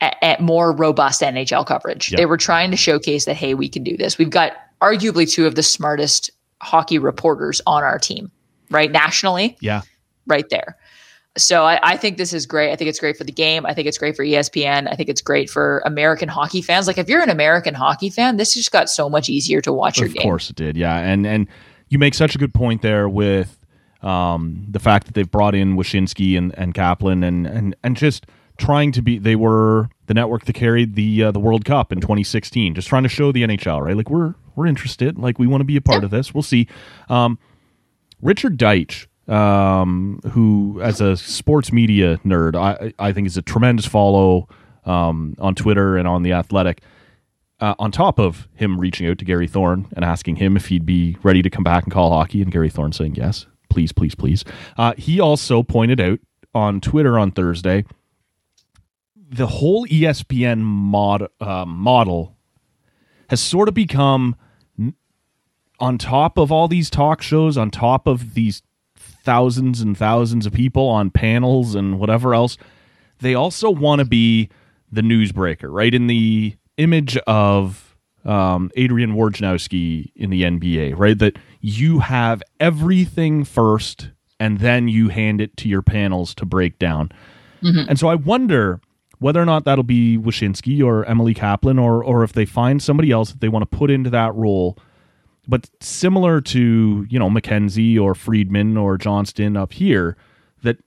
[0.00, 2.10] a, a more robust NHL coverage.
[2.12, 2.18] Yep.
[2.18, 4.18] They were trying to showcase that, hey, we can do this.
[4.18, 6.30] We've got arguably two of the smartest
[6.62, 8.30] hockey reporters on our team,
[8.70, 8.90] right?
[8.90, 9.82] Nationally, yeah.
[10.26, 10.76] right there.
[11.36, 12.72] So I, I think this is great.
[12.72, 13.66] I think it's great for the game.
[13.66, 14.88] I think it's great for ESPN.
[14.90, 16.86] I think it's great for American hockey fans.
[16.86, 19.98] Like if you're an American hockey fan, this just got so much easier to watch
[19.98, 20.18] your game.
[20.18, 20.76] Of course it did.
[20.76, 20.96] Yeah.
[20.98, 21.46] And, and
[21.88, 23.58] you make such a good point there with
[24.02, 28.26] Um, the fact that they've brought in Wyshynski and, and Kaplan and, and and just
[28.58, 32.00] trying to be they were the network that carried the uh, the World Cup in
[32.00, 33.96] 2016, just trying to show the NHL right.
[33.96, 36.32] Like we're we're interested, like we want to be a part of this.
[36.34, 36.68] We'll see.
[37.08, 37.38] Um,
[38.22, 43.86] Richard Deitsch, um, who as a sports media nerd, I I think is a tremendous
[43.86, 44.48] follow
[44.84, 46.82] um, on Twitter and on the Athletic.
[47.58, 50.84] Uh, on top of him reaching out to Gary Thorne and asking him if he'd
[50.84, 54.14] be ready to come back and call hockey, and Gary Thorne saying yes, please, please,
[54.14, 54.44] please.
[54.76, 56.20] Uh, he also pointed out
[56.54, 57.84] on Twitter on Thursday
[59.28, 62.36] the whole ESPN mod, uh, model
[63.28, 64.36] has sort of become
[65.78, 68.62] on top of all these talk shows, on top of these
[69.26, 72.56] thousands and thousands of people on panels and whatever else.
[73.18, 74.48] They also want to be
[74.90, 75.92] the newsbreaker, right?
[75.92, 81.18] In the image of um, Adrian Wojnarowski in the NBA, right?
[81.18, 86.78] That you have everything first and then you hand it to your panels to break
[86.78, 87.10] down.
[87.88, 88.80] And so I wonder
[89.18, 93.10] whether or not that'll be Wyshynski or Emily Kaplan or or if they find somebody
[93.10, 94.76] else that they want to put into that role.
[95.48, 100.16] But similar to, you know, McKenzie or Friedman or Johnston up here,
[100.62, 100.78] that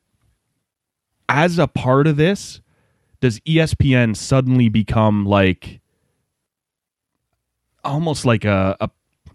[1.30, 2.62] as a part of this,
[3.22, 5.80] does ESPN suddenly become like
[7.84, 8.90] almost like a, a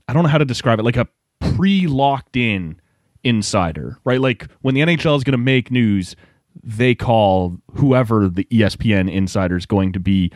[0.09, 1.09] I don't know how to describe it, like a
[1.41, 2.81] pre-locked in
[3.23, 4.21] insider, right?
[4.21, 6.15] Like when the NHL is going to make news,
[6.63, 10.31] they call whoever the ESPN insider is going to be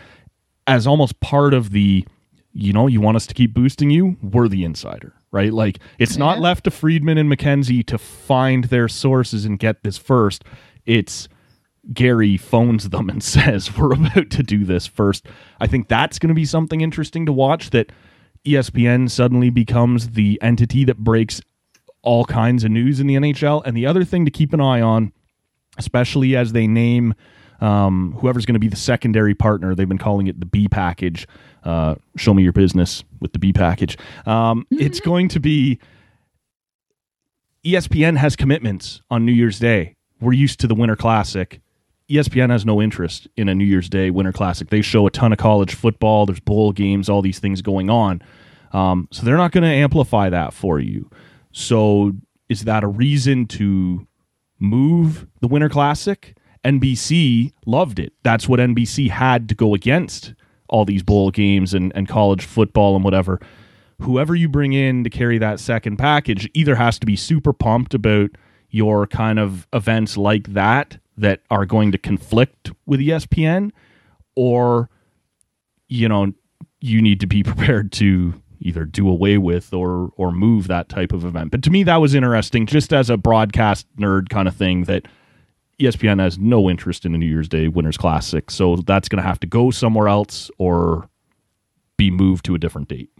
[0.67, 2.07] as almost part of the
[2.59, 5.53] you know, you want us to keep boosting you, we're the insider, right?
[5.53, 9.97] Like it's not left to Friedman and McKenzie to find their sources and get this
[9.97, 10.45] first.
[10.85, 11.29] It's
[11.93, 15.27] Gary phones them and says, We're about to do this first.
[15.61, 17.93] I think that's going to be something interesting to watch that
[18.45, 21.41] ESPN suddenly becomes the entity that breaks
[22.03, 23.63] all kinds of news in the NHL.
[23.65, 25.13] And the other thing to keep an eye on,
[25.77, 27.15] especially as they name
[27.61, 31.27] um, whoever's going to be the secondary partner, they've been calling it the B package.
[31.69, 33.99] Uh, show me your business with the B package.
[34.25, 35.79] Um, It's going to be
[37.63, 39.95] ESPN has commitments on New Year's Day.
[40.19, 41.61] We're used to the Winter Classic.
[42.11, 44.71] ESPN has no interest in a New Year's Day Winter Classic.
[44.71, 46.25] They show a ton of college football.
[46.25, 48.23] There's bowl games, all these things going on.
[48.73, 51.11] Um, so they're not going to amplify that for you.
[51.53, 52.13] So
[52.49, 54.07] is that a reason to
[54.59, 56.35] move the Winter Classic?
[56.65, 58.15] NBC loved it.
[58.23, 60.33] That's what NBC had to go against
[60.69, 63.41] all these bowl games and, and college football and whatever.
[64.01, 67.95] Whoever you bring in to carry that second package either has to be super pumped
[67.95, 68.31] about
[68.71, 73.71] your kind of events like that that are going to conflict with ESPN
[74.37, 74.89] or
[75.89, 76.33] you know
[76.81, 81.13] you need to be prepared to either do away with or or move that type
[81.13, 81.51] of event.
[81.51, 85.07] But to me that was interesting just as a broadcast nerd kind of thing that
[85.81, 88.51] ESPN has no interest in a New Year's Day Winter Classic.
[88.51, 91.09] So that's going to have to go somewhere else or
[91.97, 93.11] be moved to a different date.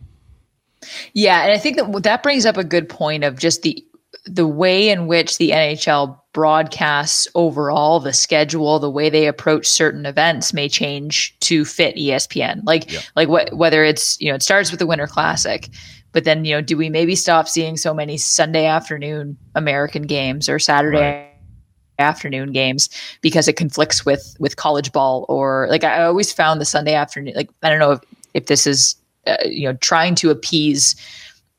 [1.13, 3.85] Yeah, and I think that that brings up a good point of just the
[4.25, 10.07] the way in which the NHL broadcasts overall the schedule, the way they approach certain
[10.07, 12.61] events may change to fit ESPN.
[12.65, 15.69] Like like what whether it's you know it starts with the Winter Classic,
[16.13, 20.49] but then you know do we maybe stop seeing so many Sunday afternoon American games
[20.49, 21.28] or Saturday
[21.99, 22.89] afternoon games
[23.21, 27.35] because it conflicts with with college ball or like I always found the Sunday afternoon
[27.35, 28.01] like I don't know if
[28.35, 28.95] if this is
[29.27, 30.95] uh, you know trying to appease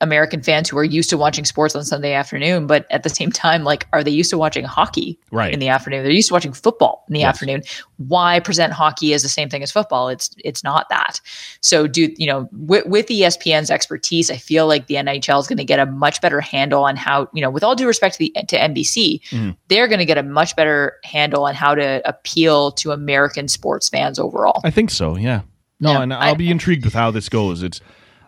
[0.02, 3.32] American fans who are used to watching sports on Sunday afternoon, but at the same
[3.32, 5.54] time, like, are they used to watching hockey Right.
[5.54, 6.04] in the afternoon?
[6.04, 7.28] They're used to watching football in the Yes.
[7.36, 7.64] afternoon.
[7.98, 10.08] Why present hockey as the same thing as football?
[10.08, 11.20] It's it's not that.
[11.62, 15.58] So, do you know with, with ESPN's expertise, I feel like the NHL is going
[15.58, 18.20] to get a much better handle on how you know, with all due respect to
[18.20, 19.58] the to NBC, Mhm.
[19.68, 23.90] they're going to get a much better handle on how to appeal to American sports
[23.90, 24.62] fans overall.
[24.64, 25.18] I think so.
[25.18, 25.42] Yeah.
[25.82, 27.64] No, Yeah, and I'll I- be intrigued with how this goes.
[27.64, 27.80] It's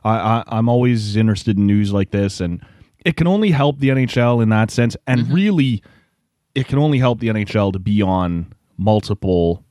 [0.04, 2.64] I, I I'm always interested in news like this, and
[3.06, 5.34] it can only help the NHL in that sense, and Mm-hmm.
[5.34, 5.84] really,
[6.56, 9.64] it can only help the NHL to be on multiple.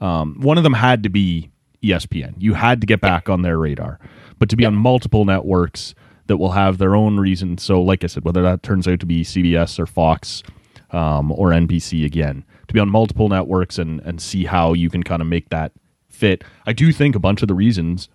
[0.00, 1.50] Um, one of them had to be
[1.82, 2.34] ESPN.
[2.38, 3.98] You had to get back on their radar,
[4.38, 5.94] but to be on multiple networks
[6.26, 7.62] that will have their own reasons.
[7.62, 10.42] So, like I said, whether that turns out to be CBS or Fox
[10.90, 15.02] um, or NBC again, to be on multiple networks and and see how you can
[15.02, 15.72] kind of make that
[16.08, 16.42] fit.
[16.66, 18.08] I do think a bunch of the reasons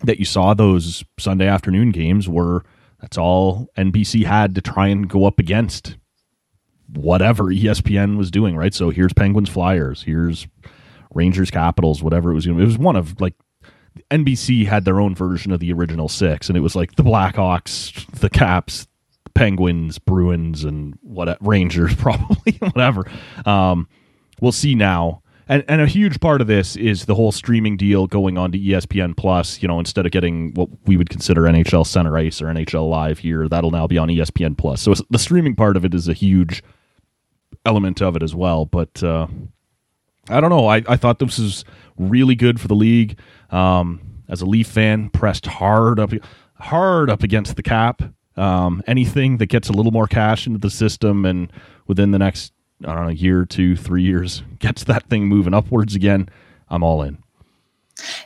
[0.00, 2.64] that you saw those Sunday afternoon games were
[3.00, 5.96] that's all NBC had to try and go up against
[6.94, 8.72] whatever ESPN was doing, right?
[8.72, 10.46] So here's Penguins Flyers, here's
[11.14, 12.46] Rangers Capitals, whatever it was.
[12.46, 13.34] It was one of like
[14.10, 18.06] NBC had their own version of the original six, and it was like the Blackhawks,
[18.18, 18.86] the Caps,
[19.34, 23.04] Penguins, Bruins, and what Rangers, probably whatever.
[23.44, 23.88] Um,
[24.40, 25.22] we'll see now.
[25.48, 28.58] And, and a huge part of this is the whole streaming deal going on to
[28.58, 29.62] ESPN Plus.
[29.62, 33.20] You know, instead of getting what we would consider NHL Center Ice or NHL Live
[33.20, 34.82] here, that'll now be on ESPN Plus.
[34.82, 36.62] So the streaming part of it is a huge
[37.64, 38.64] element of it as well.
[38.64, 39.28] But uh,
[40.28, 40.66] I don't know.
[40.66, 41.64] I, I thought this was
[41.96, 43.18] really good for the league.
[43.50, 46.10] Um, as a Leaf fan, pressed hard up
[46.58, 48.02] hard up against the cap.
[48.36, 51.50] Um, anything that gets a little more cash into the system and
[51.86, 52.52] within the next
[52.84, 56.28] I don't know a year, two, three years gets that thing moving upwards again,
[56.68, 57.18] I'm all in.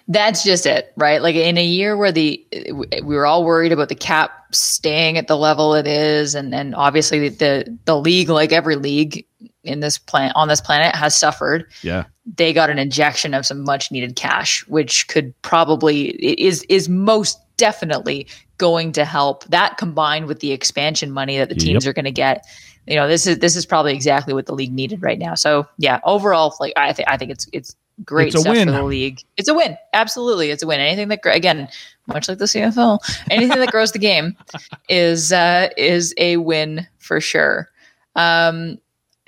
[0.09, 1.23] That's just it, right?
[1.23, 5.29] Like in a year where the we were all worried about the cap staying at
[5.29, 9.25] the level it is, and and obviously the the league, like every league
[9.63, 11.67] in this planet on this planet, has suffered.
[11.83, 12.05] Yeah.
[12.37, 16.09] They got an injection of some much needed cash, which could probably
[16.41, 18.27] is is most definitely
[18.59, 19.45] going to help.
[19.45, 21.91] That combined with the expansion money that the teams Yep.
[21.91, 22.45] are going to get,
[22.91, 25.35] you know, this is this is probably exactly what the league needed right now.
[25.37, 28.67] So yeah, overall, like I think I think it's it's great It's a stuff win.
[28.69, 29.23] for the league.
[29.37, 29.77] It's a win.
[29.93, 30.81] Absolutely, it's a win.
[30.81, 31.69] Anything that again,
[32.09, 32.99] much like the CFL,
[33.31, 34.37] anything that grows the game
[34.89, 37.69] is uh, is a win for sure.
[38.17, 38.79] Um,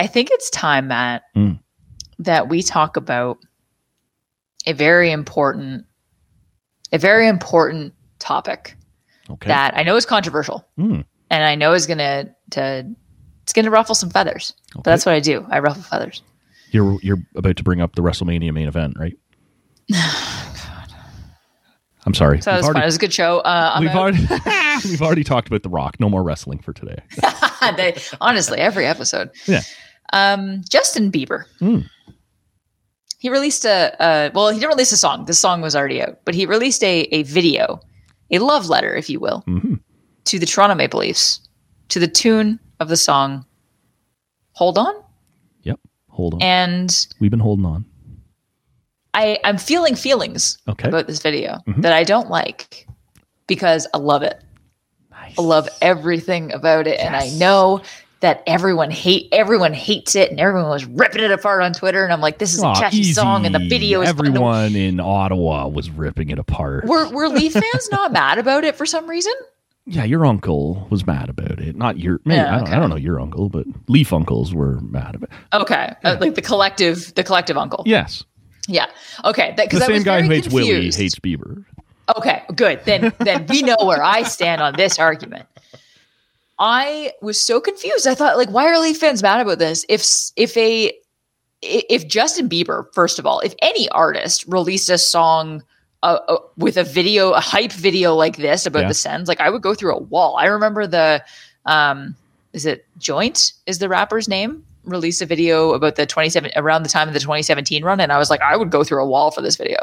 [0.01, 1.61] I think it's time, Matt, Mm.
[2.19, 3.39] that we talk about
[4.67, 5.85] a very important,
[6.93, 8.77] a very important topic
[9.31, 9.47] Okay.
[9.49, 11.05] that I know is controversial, Mm.
[11.31, 12.87] and I know is gonna to
[13.43, 14.53] it's gonna ruffle some feathers.
[14.75, 15.47] But that's what I do.
[15.51, 16.23] I ruffle feathers.
[16.71, 19.17] You're you're about to bring up the WrestleMania main event, right?
[22.05, 22.41] I'm sorry.
[22.43, 22.83] So it We've was fun.
[22.83, 23.39] It was a good show.
[23.41, 24.19] Uh, We've already
[24.85, 26.01] we've already talked about The Rock.
[26.01, 26.99] No more wrestling for today.
[27.77, 29.31] They- honestly, every episode.
[29.47, 29.61] Yeah.
[30.13, 31.45] Um, Justin Bieber.
[31.61, 31.89] Mm.
[33.19, 35.27] He released a, uh, well, he didn't release a song.
[35.27, 37.79] The song was already out, but he released a, a video,
[38.33, 39.79] a love letter, if you will, Mhm.
[40.25, 41.39] to the Toronto Maple Leafs
[41.91, 43.47] to the tune of the song
[44.55, 44.95] Hold On.
[45.63, 45.81] Yep.
[46.11, 46.43] Hold on.
[46.43, 47.87] And We've been holding on.
[49.15, 50.89] I, I'm feeling feelings Okay.
[50.89, 51.83] about this video Mhm.
[51.83, 52.87] that I don't like
[53.47, 54.43] because I love it.
[55.11, 55.39] Nice.
[55.39, 57.81] I love everything about it, and I know
[58.21, 62.05] that everyone hate everyone hates it, and everyone was ripping it apart on Twitter.
[62.05, 63.69] And I'm like, this is a catchy song, and the easy.
[63.69, 66.85] video is Everyone in Ottawa was ripping it apart.
[66.87, 69.33] Were were Leaf fans not mad about it for some reason?
[69.87, 71.77] Yeah, your uncle was mad about it.
[71.77, 74.81] Not your, maybe, Yeah, I, don't, I don't know your uncle, but Leaf uncles were
[74.81, 75.57] mad about it.
[75.57, 77.83] Okay, uh, like the collective, the collective uncle.
[77.87, 78.25] Yes.
[78.69, 78.87] Yeah.
[79.25, 79.55] Okay.
[79.57, 81.65] That, The same guy who hates Willie hates Bieber.
[82.17, 82.81] Okay, good.
[82.85, 85.47] Then then we know where I stand on this argument.
[86.59, 88.07] I was so confused.
[88.07, 89.85] I thought, like, why are Leaf fans mad about this?
[89.89, 90.05] If
[90.37, 90.93] if a
[91.61, 95.63] if Justin Bieber, first of all, if any artist released a song
[96.03, 98.89] uh, uh, with a video, a hype video like this about Yeah.
[98.89, 100.37] the Sens, like I would go through a wall.
[100.37, 101.23] I remember the,
[101.67, 102.15] um,
[102.53, 103.53] is it Joint?
[103.67, 104.65] Is the rapper's name?
[104.85, 108.19] Released a video about the 27 around the time of the 2017 run, and I
[108.19, 109.79] was like, I would go through a wall for this video.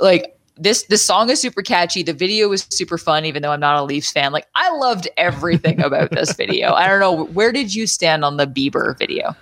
[0.00, 2.02] Like this, this song is super catchy.
[2.02, 4.32] The video was super fun, even though I'm not a Leafs fan.
[4.32, 6.72] Like I loved everything about this video.
[6.74, 9.34] I don't know where did you stand on the Bieber video?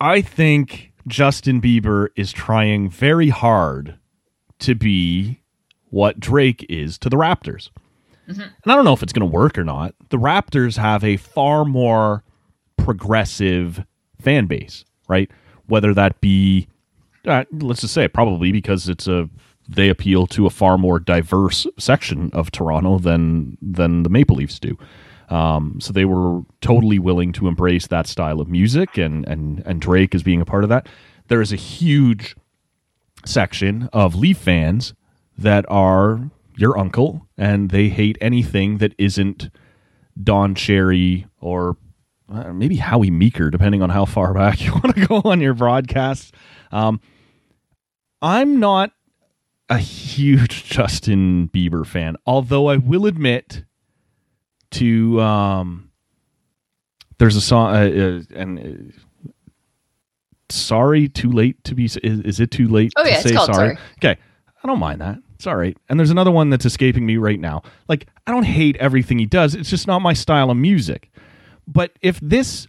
[0.00, 3.98] I think Justin Bieber is trying very hard
[4.60, 5.40] to be
[5.90, 7.70] what Drake is to the Raptors.
[8.62, 9.94] And I don't know if it's going to work or not.
[10.10, 12.22] The Raptors have a far more
[12.76, 13.84] progressive
[14.20, 15.30] fan base, right?
[15.66, 16.68] Whether that be,
[17.26, 19.28] uh, let's just say, it, probably because it's a
[19.68, 24.58] they appeal to a far more diverse section of Toronto than than the Maple Leafs
[24.58, 24.78] do.
[25.28, 29.80] Um, so they were totally willing to embrace that style of music, and and and
[29.80, 30.88] Drake as being a part of that.
[31.28, 32.34] There is a huge
[33.26, 34.94] section of Leaf fans
[35.38, 39.48] that are your uncle, and they hate anything that isn't
[40.22, 41.76] Don Cherry or
[42.30, 45.54] uh, maybe Howie Meeker, depending on how far back you want to go on your
[45.54, 46.32] broadcasts.
[46.72, 47.00] Um,
[48.20, 48.90] I'm not
[49.70, 53.64] a huge Justin Bieber fan, although I will admit
[54.72, 55.90] to um,
[57.18, 58.58] there's a song uh, uh, and.
[58.58, 58.92] Uh,
[60.50, 61.84] Sorry, too late to be.
[61.84, 63.52] Is, is it too late Oh, to yeah, say sorry?
[63.52, 63.78] Sorry.
[63.98, 64.16] Okay,
[64.64, 65.18] I don't mind that.
[65.38, 65.76] It's all right.
[65.88, 67.62] And there's another one that's escaping me right now.
[67.86, 69.54] Like, I don't hate everything he does.
[69.54, 71.12] It's just not my style of music.
[71.64, 72.66] But if this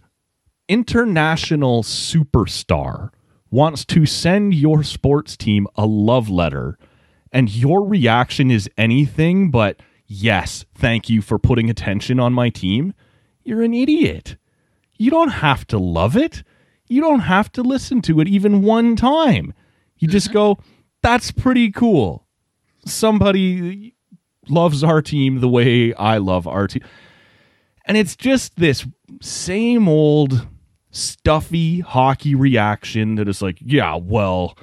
[0.68, 3.10] international superstar
[3.50, 6.78] wants to send your sports team a love letter
[7.32, 12.94] and your reaction is anything but, yes, thank you for putting attention on my team,
[13.42, 14.36] you're an idiot.
[14.96, 16.44] You don't have to love it.
[16.86, 19.54] You don't have to listen to it even one time.
[19.98, 20.34] You just mm-hmm.
[20.34, 20.58] go,
[21.02, 22.28] that's pretty cool.
[22.86, 23.94] Somebody
[24.48, 26.82] loves our team the way I love our team.
[27.86, 28.86] And it's just this
[29.20, 30.46] same old
[30.90, 34.56] stuffy hockey reaction that is like, yeah, well,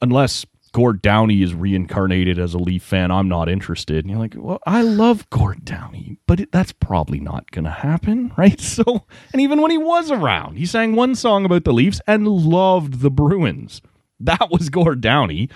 [0.00, 4.04] unless Gord Downie is reincarnated as a Leaf fan, I'm not interested.
[4.04, 7.70] And you're like, well, I love Gord Downie, but it, that's probably not going to
[7.70, 8.60] happen, right?
[8.60, 12.26] So, and even when he was around, he sang one song about the Leafs and
[12.26, 13.82] loved the Bruins.
[14.18, 15.50] That was Gord Downie.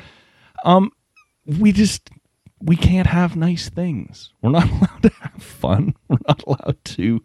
[0.64, 0.90] Um,
[1.46, 2.10] we just
[2.60, 4.32] we can't have nice things.
[4.42, 5.94] We're not allowed to have fun.
[6.08, 7.22] We're not allowed to.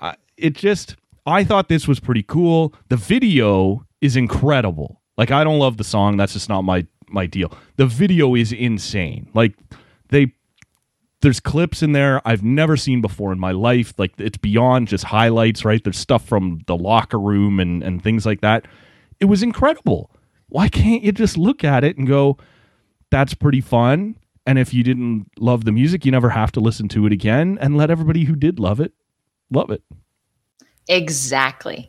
[0.00, 0.96] Uh, it just.
[1.24, 2.74] I thought this was pretty cool.
[2.88, 5.00] The video is incredible.
[5.16, 6.16] Like I don't love the song.
[6.16, 7.52] That's just not my my deal.
[7.76, 9.30] The video is insane.
[9.34, 9.54] Like
[10.08, 10.32] they
[11.20, 13.94] there's clips in there I've never seen before in my life.
[13.98, 15.82] Like it's beyond just highlights, right?
[15.82, 18.66] There's stuff from the locker room and and things like that.
[19.20, 20.10] It was incredible.
[20.48, 22.36] Why can't you just look at it and go,
[23.12, 24.16] that's pretty fun?
[24.44, 27.58] And if you didn't love the music, you never have to listen to it again
[27.60, 28.92] and let everybody who did love it
[29.52, 29.82] love it.
[30.88, 31.88] Exactly.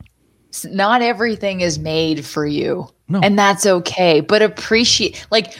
[0.64, 2.86] Not everything is made for you.
[3.08, 3.20] No.
[3.22, 4.20] And that's okay.
[4.20, 5.56] But appreciate like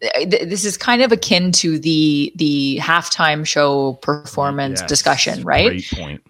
[0.00, 5.68] th- this is kind of akin to the the halftime show performance yes, discussion, right?
[5.68, 6.22] Great point.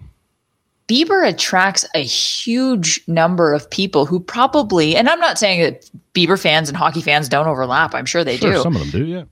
[0.89, 6.41] Bieber attracts a huge number of people who probably, and I'm not saying that Bieber
[6.41, 7.95] fans and hockey fans don't overlap.
[7.95, 8.63] I'm sure they sure, do.
[8.63, 9.25] Some of them do, yeah.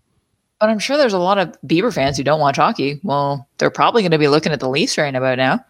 [0.61, 3.01] But I'm sure there's a lot of Bieber fans who don't watch hockey.
[3.03, 5.65] Well, they're probably going to be looking at the Leafs right about now.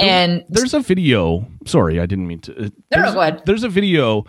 [0.00, 1.46] And there's a video.
[1.66, 2.66] Sorry, I didn't mean to.
[2.66, 3.42] Uh, no, no, go ahead.
[3.44, 4.24] There's a video.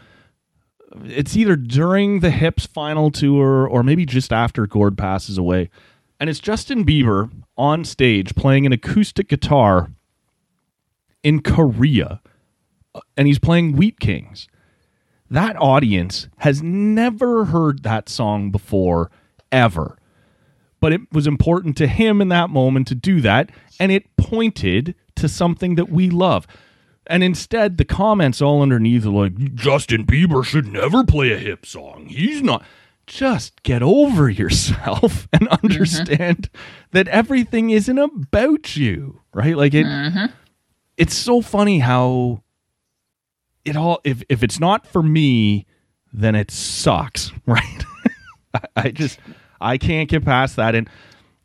[1.06, 5.70] It's either during the Hips final tour or maybe just after Gord passes away.
[6.20, 9.92] And it's Justin Bieber on stage playing an acoustic guitar
[11.24, 12.22] in Korea.
[13.16, 14.48] And he's playing Wheat Kings.
[15.30, 19.10] That audience has never heard that song before,
[19.52, 19.98] ever.
[20.82, 23.50] But it was important to him in that moment to do that.
[23.80, 26.48] And it pointed to something that we love.
[27.08, 31.66] And instead, the comments all underneath are like, Justin Bieber should never play a hip
[31.66, 32.08] song.
[32.08, 32.64] He's not.
[33.08, 35.66] Just get over yourself and mm-hmm.
[35.66, 36.88] understand mm-hmm.
[36.92, 39.58] that everything isn't about you, right?
[39.58, 39.86] Like it.
[39.86, 40.26] Mm-hmm.
[41.02, 42.44] It's so funny how
[43.66, 44.02] it all.
[44.04, 45.66] If if it's not for me,
[46.14, 47.86] then it sucks, right?
[48.54, 49.18] I, I just
[49.60, 50.76] I can't get past that.
[50.76, 50.88] And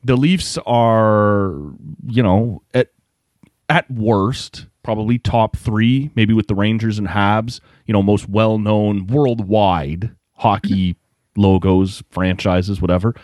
[0.04, 1.54] the Leafs are,
[2.06, 2.90] you know, at
[3.70, 8.58] at worst, probably top three, maybe with the Rangers and Habs, you know, most well
[8.58, 10.96] known worldwide hockey
[11.34, 13.14] logos, franchises, whatever.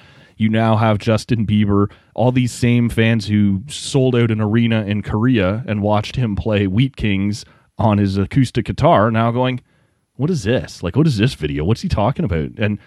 [0.43, 5.01] You now have Justin Bieber, all these same fans who sold out an arena in
[5.03, 7.45] Korea and watched him play Wheat Kings
[7.78, 9.61] on his acoustic guitar, now going,
[10.16, 10.82] What is this?
[10.82, 11.62] Like, what is this video?
[11.62, 12.59] What's he talking about?
[12.59, 12.80] And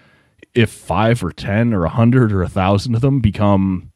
[0.52, 3.90] if five or 10 or a hundred or a thousand of them become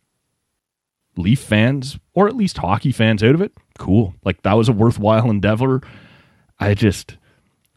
[1.19, 4.15] Leaf fans or at least hockey fans out of it, cool.
[4.25, 5.83] Like that was a worthwhile endeavor.
[6.59, 7.19] I just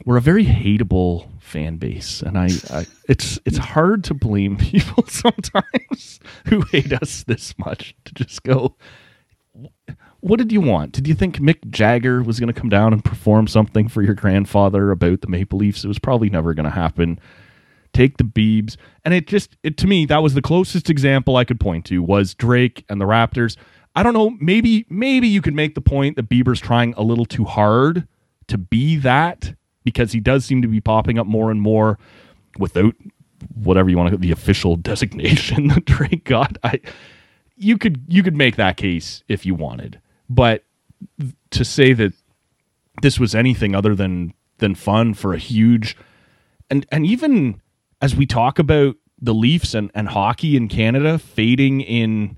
[0.06, 5.06] we're a very hateable fan base, and I, I it's it's hard to blame people
[5.08, 8.76] sometimes who hate us this much to just go.
[10.20, 10.94] What did you want?
[10.94, 14.14] Did you think Mick Jagger was going to come down and perform something for your
[14.14, 15.84] grandfather about the Maple Leafs?
[15.84, 17.20] It was probably never going to happen
[17.94, 18.76] take the Beebs.
[19.06, 22.02] And it just, it, to me, that was the closest example I could point to
[22.02, 23.56] was Drake and the Raptors.
[23.96, 27.26] I don't know, maybe, maybe you could make the point that Bieber's trying a little
[27.26, 28.08] too hard
[28.48, 31.98] to be that because he does seem to be popping up more and more
[32.58, 32.96] without
[33.56, 36.58] whatever you want to the official designation that Drake got.
[36.64, 36.80] I
[37.56, 40.00] you could you could make that case if you wanted.
[40.30, 40.64] But
[41.52, 42.14] to say that
[43.02, 45.98] this was anything other than than fun for a huge
[46.70, 47.62] and and even
[48.02, 52.38] as we talk about the Leafs and, and hockey in Canada fading in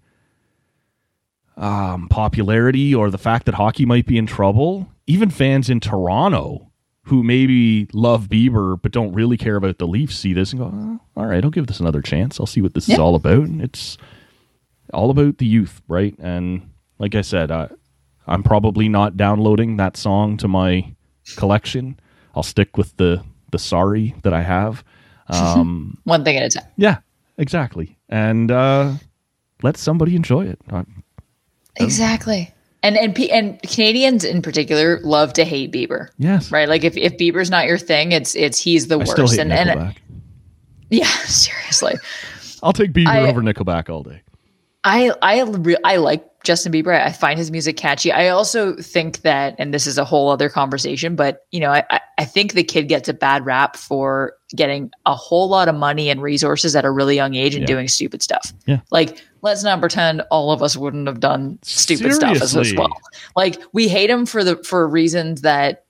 [1.57, 6.64] um, popularity or the fact that hockey might be in trouble, even fans in Toronto
[7.06, 10.72] who maybe love Bieber but don't really care about the Leafs see this and go,
[10.74, 12.39] oh, all right, I'll give this another chance.
[12.39, 12.95] I'll see what this yeah.
[12.95, 13.43] is all about.
[13.43, 13.97] And it's
[14.93, 16.16] all about the youth, right?
[16.20, 17.70] And like I said, I,
[18.28, 20.95] I'm probably not downloading that song to my
[21.36, 21.99] collection.
[22.36, 24.84] I'll stick with the the sorry that I have.
[25.28, 26.70] Um, One thing at a time.
[26.76, 26.97] Yeah,
[27.38, 27.97] exactly.
[28.10, 28.93] And uh,
[29.62, 30.60] let somebody enjoy it.
[31.76, 32.53] exactly.
[32.86, 36.09] And and and Canadians in particular love to hate Bieber.
[36.17, 36.51] Yes.
[36.51, 36.69] Right.
[36.69, 39.39] Like if, if Bieber's not your thing, it's it's he's the I worst.
[39.39, 39.95] and and
[40.89, 41.95] yeah, seriously.
[42.61, 44.21] I'll take Bieber I, over Nickelback all day.
[44.86, 46.93] I I re- I like Justin Bieber.
[46.95, 48.11] I find his music catchy.
[48.11, 51.83] I also think that, and this is a whole other conversation, but you know, I
[51.89, 56.09] I- think the kid gets a bad rap for getting a whole lot of money
[56.09, 57.67] and resources at a really young age and Yeah.
[57.67, 58.53] doing stupid stuff.
[58.67, 58.79] Yeah.
[58.91, 62.89] Like, let's not pretend all of us wouldn't have done stupid stuff as, as well.
[63.36, 65.84] Like, we hate him for the for reasons that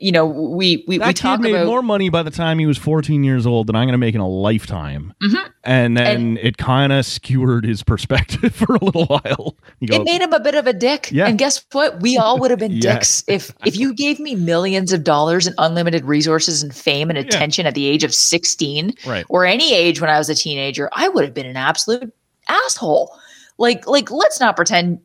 [0.00, 2.58] you know we we, That we kid talk made about more money by the time
[2.58, 5.12] he was 14 years old than I'm going to make in a lifetime.
[5.22, 5.50] Mhm.
[5.64, 9.56] And then it kind of skewered his perspective for a little while.
[9.84, 11.10] Go, it made him a bit of a dick.
[11.12, 11.26] Yeah.
[11.26, 12.00] And guess what?
[12.00, 12.94] We all would have been Yeah.
[12.94, 17.18] dicks if if you gave me millions of dollars and unlimited resources and fame and
[17.18, 19.26] attention at the age of 16 Right.
[19.28, 22.12] or any age when I was a teenager, I would have been an absolute
[22.48, 23.14] asshole.
[23.58, 25.00] Like like let's not pretend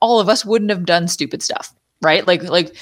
[0.00, 2.26] all of us wouldn't have done stupid stuff, right?
[2.26, 2.74] Like like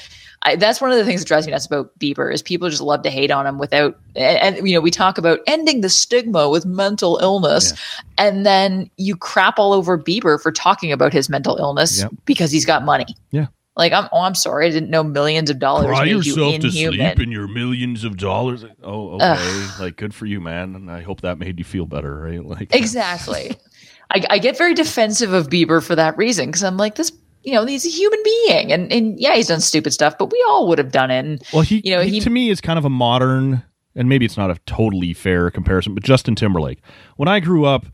[0.43, 2.81] I, that's one of the things that drives me nuts about Bieber is people just
[2.81, 5.89] love to hate on him without and, and you know we talk about ending the
[5.89, 7.73] stigma with mental illness
[8.17, 12.11] and then you crap all over Bieber for talking about his mental illness Yep.
[12.25, 13.05] because he's got money.
[13.31, 13.47] Yeah.
[13.75, 16.59] Like I'm oh I'm sorry I didn't know millions of dollars Cry made you yourself
[16.61, 18.65] to sleep in your millions of dollars.
[18.83, 19.67] Oh, okay.
[19.79, 20.75] Like, good for you, man.
[20.75, 22.43] And I hope that made you feel better, right?
[22.43, 23.55] Like, Exactly.
[24.11, 27.11] I, I get very defensive of Bieber for that reason because I'm like this.
[27.43, 30.43] You know, he's a human being, and and yeah, he's done stupid stuff, but we
[30.49, 31.19] all would have done it.
[31.25, 33.63] And Well, he, you know, he, he- to me is kind of a modern,
[33.95, 36.79] and maybe it's not a totally fair comparison, but Justin Timberlake.
[37.15, 37.85] When I grew up,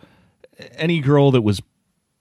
[0.76, 1.62] any girl that was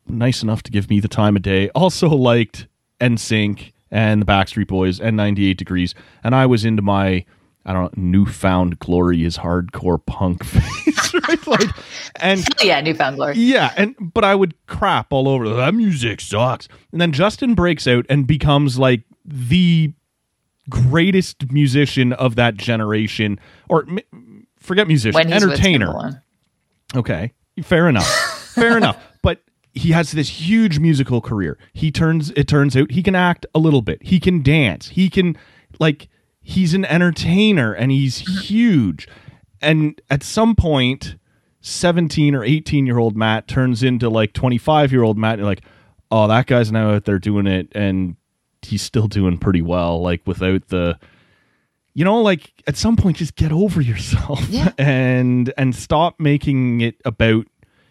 [0.07, 2.66] nice enough to give me the time of day also liked
[3.01, 7.25] NSYNC and the Backstreet Boys and 98 Degrees, and I was into my
[7.67, 11.47] I don't know, newfound glory is hardcore punk phase, right?
[11.47, 11.71] Like,
[12.17, 13.37] and oh, yeah, newfound glory.
[13.37, 16.69] yeah, and but I would crap all over that music sucks.
[16.93, 19.93] And then Justin breaks out and becomes like the
[20.69, 23.39] greatest musician of that generation
[23.69, 26.23] or m- forget musician, entertainer.
[26.95, 28.07] Okay, fair enough.
[28.55, 29.03] fair enough.
[29.23, 29.41] But
[29.73, 31.59] he has this huge musical career.
[31.73, 34.03] He turns it turns out he can act a little bit.
[34.03, 34.89] He can dance.
[34.89, 35.37] He can
[35.81, 36.09] like
[36.45, 38.19] he's an entertainer and he's
[38.49, 39.09] huge.
[39.61, 41.17] And at some point
[41.63, 45.49] 17 or 18 year old Matt turns into like 25 year old Matt and you're
[45.49, 45.65] like,
[46.11, 48.17] "Oh, that guy's now out there doing it and
[48.63, 50.99] he's still doing pretty well like without the
[51.93, 54.73] you know like at some point just get over yourself Yeah.
[54.79, 57.47] and and stop making it about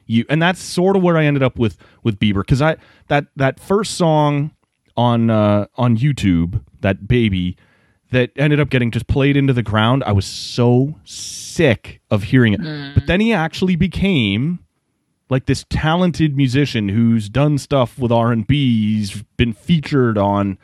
[0.05, 2.75] you and that's sort of where i ended up with with bieber because i
[3.07, 4.51] that that first song
[4.97, 7.55] on uh on youtube that baby
[8.13, 12.53] that ended up getting just played into the ground i was so sick of hearing
[12.53, 12.93] it mm.
[12.93, 14.59] but then he actually became
[15.33, 18.97] like this talented musician who's done stuff with R&B.
[18.97, 20.57] He's been featured on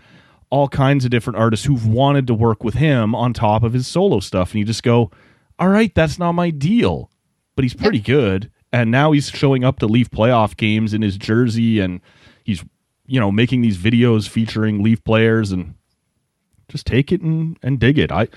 [0.52, 3.88] all kinds of different artists who've wanted to work with him on top of his
[3.88, 4.52] solo stuff.
[4.52, 5.12] And you just go,
[5.58, 7.10] all right, that's not my deal.
[7.56, 8.52] But he's pretty good.
[8.72, 12.00] And now he's showing up to Leaf playoff games in his jersey and
[12.43, 12.64] he's,
[13.08, 15.74] you know, making these videos featuring Leaf players and
[16.70, 18.11] just take it and, and dig it.
[18.11, 18.28] I,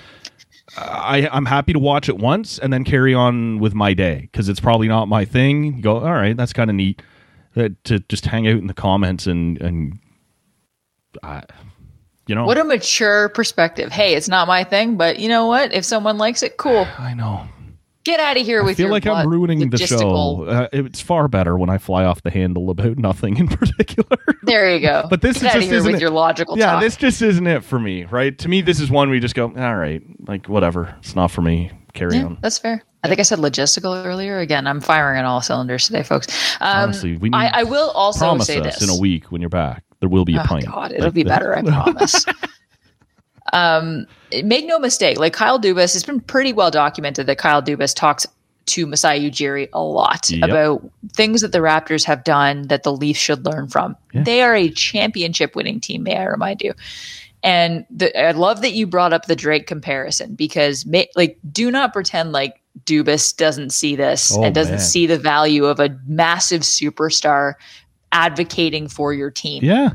[0.77, 4.49] I I'm happy to watch it once and then carry on with my day because
[4.49, 5.77] it's probably not my thing.
[5.77, 7.03] You go, all right, that's kind of neat
[7.57, 9.99] uh, to just hang out in the comments and and
[11.23, 11.43] I,
[12.27, 13.93] you know, What a mature perspective.
[13.93, 15.73] Hey, it's not my thing, but you know what?
[15.75, 16.87] If someone likes it, cool.
[16.99, 17.47] I know.
[18.05, 20.45] Get out of here with I feel your like I'm ruining the show.
[20.45, 24.17] Uh, it's far better when I fly off the handle about nothing in particular.
[24.43, 25.07] There you go.
[25.11, 26.83] But this Get is just isn't with it- your logical yeah, talk.
[26.83, 28.37] this just isn't it for me, right?
[28.39, 31.43] To me, this is one we just go, all right, like whatever, it's not for
[31.43, 31.71] me.
[31.95, 32.39] Carry Yeah, on.
[32.41, 32.83] that's fair.
[33.05, 34.39] I think I said logistical earlier.
[34.39, 36.57] Again, I'm firing on all cylinders today, folks.
[36.61, 38.89] Um, Honestly, we need I, I will also Promise say us this.
[38.89, 40.65] in a week when you're back, there will be a Oh, pint.
[40.67, 42.25] God, it'll Like be the- better, I promise.
[43.53, 44.07] Um,
[44.45, 48.27] make no mistake, like Kyle Dubas, it's been pretty well documented that Kyle Dubas talks
[48.65, 50.49] to Masai Ujiri a lot Yep.
[50.49, 53.97] about things that the Raptors have done that the Leafs should learn from.
[54.15, 54.23] Yeah.
[54.23, 56.73] They are a championship winning team, may I remind you.
[57.43, 61.73] And the, I love that you brought up the Drake comparison because, ma- like, do
[61.73, 64.81] not pretend like Dubas doesn't see this Oh, and doesn't man.
[64.81, 67.55] see the value of a massive superstar
[68.13, 69.91] advocating for your team Yeah,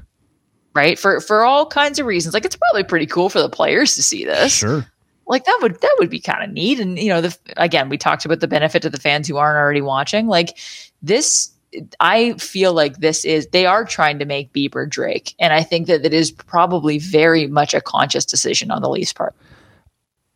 [0.78, 0.98] right?
[0.98, 2.34] For for all kinds of reasons.
[2.34, 4.54] Like it's probably pretty cool for the players to see this.
[4.54, 4.86] sure.
[5.28, 6.80] Like that would that would be kind of neat.
[6.80, 9.58] And you know, the again, we talked about the benefit to the fans who aren't
[9.58, 10.28] already watching.
[10.28, 10.58] Like
[11.02, 11.52] this
[11.99, 15.36] I feel like this is they are trying to make Bieber Drake.
[15.40, 19.14] And I think that it is probably very much a conscious decision on the Leafs
[19.14, 19.36] part.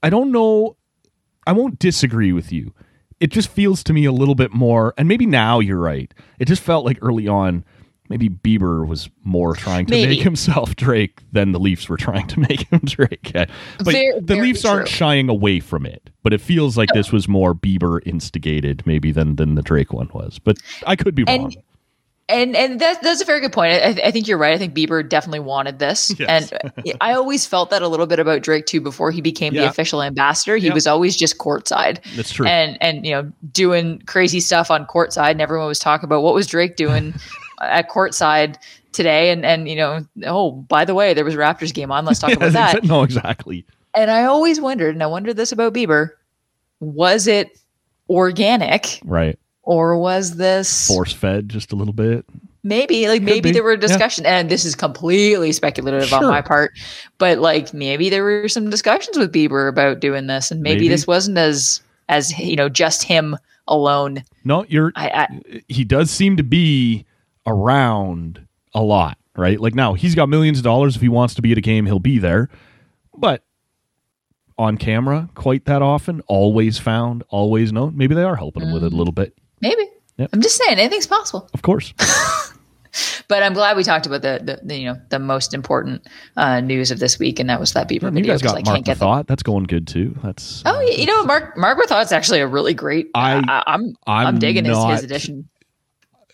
[0.04, 0.76] I don't know.
[1.48, 2.74] I won't disagree with you.
[3.20, 6.12] It just feels to me a little bit more, and maybe now you're right.
[6.40, 7.64] It just felt like early on,
[8.12, 10.16] maybe Bieber was more trying to Maybe.
[10.18, 13.32] make himself Drake than the Leafs were trying to make him Drake.
[13.34, 16.10] But Very- the very Leafs aren't shying away from it.
[16.24, 20.10] But it feels like this was more Bieber instigated, maybe than than the Drake one
[20.14, 20.38] was.
[20.38, 21.54] But I could be And- wrong.
[22.30, 23.74] And and that, that's a very good point.
[23.74, 24.54] I, I think you're right.
[24.54, 26.50] I think Bieber definitely wanted this, Yes.
[26.54, 26.72] and
[27.02, 28.80] I always felt that a little bit about Drake too.
[28.80, 30.74] Before he became the official ambassador, he Yeah.
[30.74, 32.00] was always just courtside.
[32.16, 32.46] That's true.
[32.46, 36.34] And and you know doing crazy stuff on courtside, and everyone was talking about what
[36.34, 37.14] was Drake doing
[37.62, 38.58] at courtside
[38.92, 39.32] today.
[39.32, 42.06] And and you know, oh by the way, there was a Raptors game on.
[42.06, 42.84] Let's talk about that.
[42.84, 43.66] no, exactly.
[43.94, 46.12] And I always wondered, and I wonder this about Bieber:
[46.80, 47.58] was it
[48.10, 49.38] organic, Right.
[49.64, 52.26] or was this Force fed just a little bit.
[52.64, 54.10] Maybe, like maybe be, there were yeah.
[54.24, 56.74] and this is completely speculative on my part,
[57.18, 60.90] but like maybe there were some discussions with Bieber about doing this, and maybe, Maybe.
[60.90, 63.36] this wasn't as as you know just him
[63.68, 64.24] alone.
[64.44, 64.92] No, you're.
[64.96, 67.04] I, I he does seem to be
[67.46, 69.60] around a lot, right?
[69.60, 70.96] Like now, he's got millions of dollars.
[70.96, 72.50] If he wants to be at a game, he'll be there.
[73.18, 73.44] But
[74.58, 77.98] on camera, quite that often, always found, always known.
[77.98, 79.38] Maybe they are helping him with it a little bit.
[79.62, 79.88] maybe
[80.18, 80.30] Yep.
[80.34, 81.50] I'm just saying anything's possible.
[81.54, 81.94] Of course.
[83.30, 86.06] But I'm glad we talked about the, the, the you know the most important
[86.36, 88.34] uh, news of this week, and that was that Bieber you video.
[88.34, 89.28] guys 'cause got I Mark can't get the- Thought.
[89.28, 90.20] That's going good too.
[90.22, 93.08] That's Oh, you know, Mark Mark Thought's actually a really great.
[93.16, 95.48] I- I'm I'm, I'm digging his, his edition.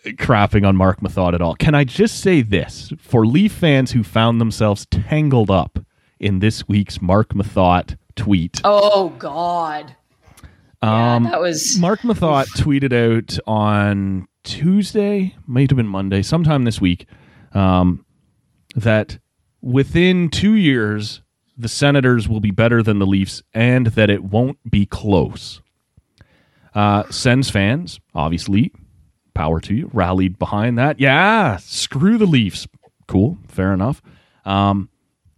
[0.05, 1.55] Crapping on Marc Methot at all.
[1.55, 5.79] Can I just say this for Leaf fans who found themselves tangled up
[6.19, 8.61] in this week's Marc Methot tweet?
[8.63, 9.95] Oh God,
[10.81, 16.63] yeah, Um, that was Marc Methot tweeted out on Tuesday, might have been Monday, sometime
[16.63, 17.05] this week,
[17.53, 18.05] um,
[18.75, 19.19] that
[19.61, 21.21] within two years,
[21.57, 25.61] the Senators will be better than the Leafs and that it won't be close.
[26.75, 28.71] Uh, Sens fans, obviously,
[29.37, 30.99] power to you, rallied behind that.
[30.99, 32.67] Yeah, screw the Leafs.
[33.07, 34.01] Cool, fair enough.
[34.45, 34.89] Um,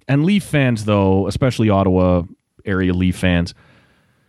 [0.08, 2.24] and Leaf fans, though, especially Ottawa
[2.66, 3.54] area Leaf fans,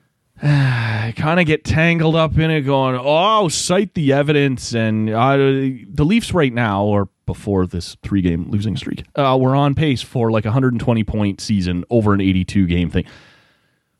[0.42, 6.04] kind of get tangled up in it, going, "Oh, cite the evidence." And uh, the
[6.04, 10.44] Leafs right now, or before this three-game losing streak, uh, we're on pace for like
[10.44, 13.04] a 120 point season over an 82 game thing.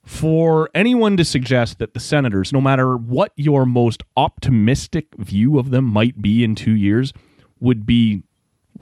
[0.03, 5.71] For anyone to suggest that the Senators, no matter what your most optimistic view of
[5.71, 7.13] them might be in two years,
[7.61, 8.23] would be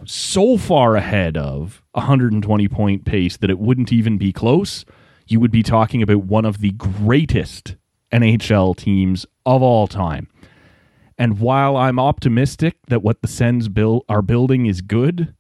[0.05, 4.85] so far ahead of a 120 point pace that it wouldn't even be close,
[5.27, 7.77] you would be talking about one of the greatest
[8.13, 10.29] NHL teams of all time.
[11.19, 13.69] And while I'm optimistic that what the Sens
[14.09, 15.35] are building is good,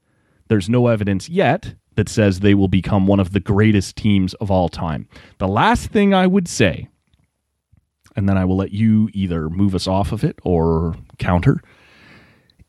[0.49, 4.53] there's no evidence yet that says they will become one of the greatest teams of
[4.53, 5.09] all time.
[5.39, 6.87] The last thing I would say,
[8.15, 11.61] and then I will let you either move us off of it or counter,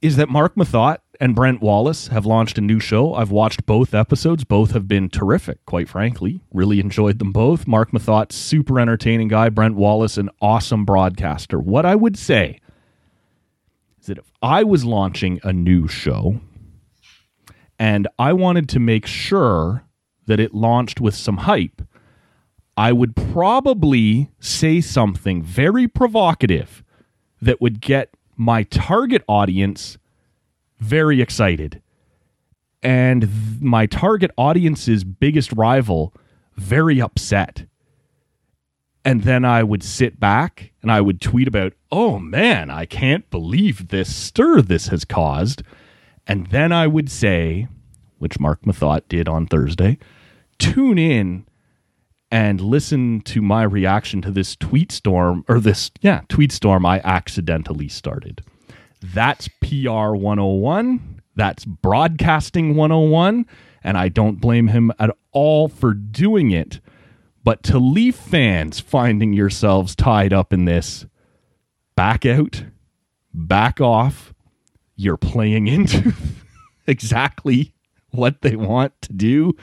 [0.02, 3.14] is that Marc Methot and Brent Wallace have launched a new show.
[3.14, 4.44] I've watched both episodes.
[4.44, 6.42] Both have been terrific, quite frankly.
[6.52, 7.68] Really enjoyed them both.
[7.68, 9.50] Marc Methot, super entertaining guy.
[9.50, 11.60] Brent Wallace, an awesome broadcaster.
[11.60, 12.60] What I would say
[14.02, 16.42] is that if I was launching a new show
[17.80, 19.86] and I wanted to make sure
[20.28, 21.82] that it launched with some hype,
[22.78, 26.84] I would probably say something very provocative
[27.42, 29.98] that would get my target audience
[30.80, 31.82] very excited
[32.82, 36.14] and th- my target audience's biggest rival
[36.56, 37.66] very upset.
[39.04, 43.30] And then I would sit back and I would tweet about, oh man, I can't
[43.30, 45.64] believe this stir this has caused.
[46.28, 47.68] And then I would say,
[48.18, 49.98] which Marc Methot did on Thursday,
[50.58, 51.46] tune in
[52.32, 57.02] and listen to my reaction to this tweet storm or this, yeah, tweet storm I
[57.04, 58.42] accidentally started.
[59.02, 61.22] That's PR 101.
[61.36, 63.46] That's broadcasting 101.
[63.84, 66.82] And I don't blame him at all for doing it.
[67.44, 71.06] But to Leaf fans finding yourselves tied up in this,
[71.96, 72.66] back out,
[73.34, 74.34] back off.
[75.00, 76.12] You're playing into
[76.88, 77.74] exactly
[78.12, 79.56] what they want to do.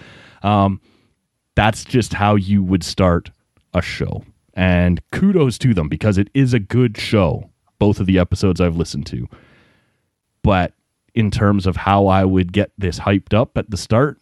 [0.43, 0.81] Um,
[1.55, 3.31] that's just how you would start
[3.75, 4.25] a show.
[4.55, 8.77] And kudos to them because it is a good show, both of the episodes I've
[8.77, 9.29] listened to.
[10.43, 10.73] But
[11.15, 14.19] in terms of how I would get this hyped up at the start,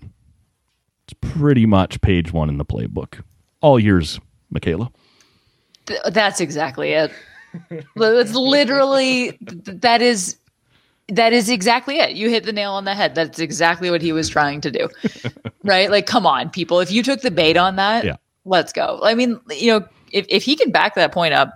[1.05, 3.23] it's pretty much page one in the playbook.
[3.61, 4.19] All yours,
[4.51, 4.91] Michaela.
[5.87, 7.13] Th- that's exactly it.
[7.95, 10.39] It's literally that is
[11.09, 12.13] that is exactly it.
[12.17, 13.15] You hit the nail on the head.
[13.15, 14.89] That's exactly what he was trying to do.
[15.65, 15.91] right?
[15.91, 16.81] Like come on, people.
[16.81, 18.17] If you took the bait on that, Yeah.
[18.45, 19.01] let's go.
[19.03, 21.53] I mean, you know, if if he can back that point up,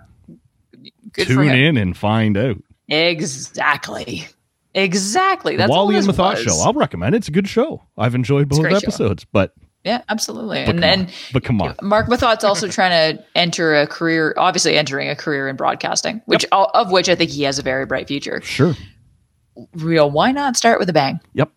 [1.13, 1.75] good for Tune him.
[1.75, 2.57] in and find out.
[2.89, 4.27] Exactly.
[4.75, 5.55] Exactly.
[5.57, 6.43] That's Wally and this Methot was.
[6.43, 6.61] show.
[6.63, 7.19] I'll recommend it.
[7.19, 7.83] It's a good show.
[7.97, 8.77] I've enjoyed both great show.
[8.77, 9.53] episodes, but,
[9.83, 10.63] Yeah, absolutely.
[10.65, 11.75] but And and but come on.
[11.81, 16.45] Marc Methot's also trying to enter a career, obviously entering a career in broadcasting, which
[16.51, 18.41] of which I think he has a very bright future.
[18.41, 18.75] Sure.
[19.75, 21.19] Know, why not start with a bang?
[21.33, 21.51] Yep.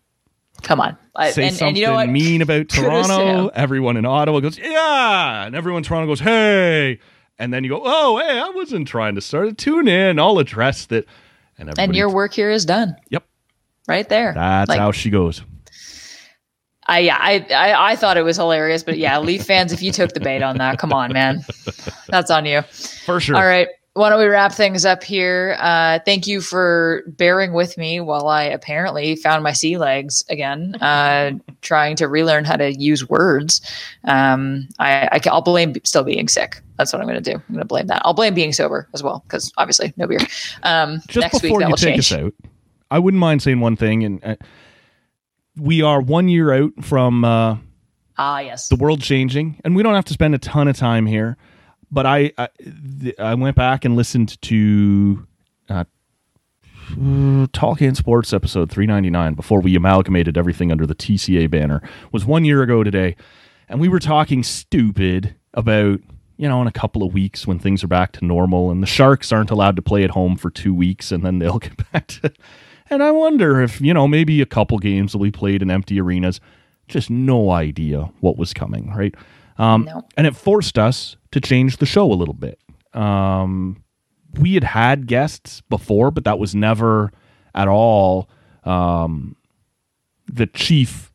[0.63, 0.97] Come on.
[1.15, 2.09] I- Say and, something and you know what?
[2.09, 3.49] mean about Toronto.
[3.49, 5.45] Everyone in Ottawa goes, yeah.
[5.45, 6.99] And everyone in Toronto goes, hey.
[7.39, 9.57] And then you go, oh, hey, I wasn't trying to start it.
[9.57, 10.19] Tune in.
[10.19, 11.05] I'll address that.
[11.57, 12.95] And, And your work here is done.
[13.09, 13.23] Yep.
[13.87, 14.33] Right there.
[14.33, 15.43] That's Like, how she goes.
[16.85, 19.93] I yeah, I, I I thought it was hilarious, but yeah, Leaf fans, if you
[19.93, 21.45] took the bait on that, come on, man,
[22.09, 22.61] that's on you.
[23.05, 23.37] For sure.
[23.37, 25.55] All right, why don't we wrap things up here?
[25.59, 30.75] Uh, thank you for bearing with me while I apparently found my sea legs again,
[30.81, 33.61] uh, trying to relearn how to use words.
[34.05, 36.59] Um, I, I will blame still being sick.
[36.77, 37.35] That's what I'm going to do.
[37.37, 38.01] I'm going to blame that.
[38.03, 40.19] I'll blame being sober as well because obviously no beer.
[40.63, 42.11] Um, Just next week before that you will take change.
[42.11, 42.33] us out,
[42.89, 44.03] I wouldn't mind saying one thing.
[44.03, 44.35] And uh,
[45.55, 47.57] we are one year out from uh,
[48.17, 48.69] Ah, yes.
[48.69, 51.37] the world changing, and we don't have to spend a ton of time here.
[51.93, 52.49] But I I,
[53.01, 55.27] th- I went back and listened to
[55.69, 55.83] uh,
[57.53, 61.83] Talking Sports episode three ninety nine before we amalgamated everything under the TCA banner.
[62.11, 63.15] Was one year ago today,
[63.69, 65.99] and we were talking stupid about
[66.37, 68.87] you know in a couple of weeks when things are back to normal, and the
[68.87, 72.07] Sharks aren't allowed to play at home for two weeks, and then they'll get back
[72.07, 72.33] to.
[72.89, 76.01] And I wonder if you know maybe a couple games will be played in empty
[76.01, 76.41] arenas.
[76.87, 79.13] Just no idea what was coming, right?
[79.57, 80.07] Um, No.
[80.17, 82.59] And it forced us to change the show a little bit.
[82.93, 83.83] Um,
[84.39, 87.11] we had had guests before, but that was never
[87.53, 88.29] at all
[88.63, 89.35] um,
[90.27, 91.11] the chief,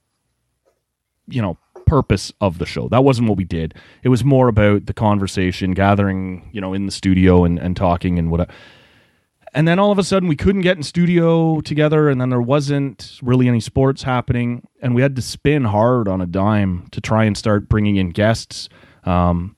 [1.27, 2.89] you know, purpose of the show.
[2.89, 3.75] That wasn't what we did.
[4.03, 8.19] It was more about the conversation, gathering, you know, in the studio and, and talking
[8.19, 8.49] and what.
[9.55, 12.41] And then all of a sudden, we couldn't get in studio together, and then there
[12.41, 17.01] wasn't really any sports happening, and we had to spin hard on a dime to
[17.01, 18.69] try and start bringing in guests.
[19.05, 19.57] Um,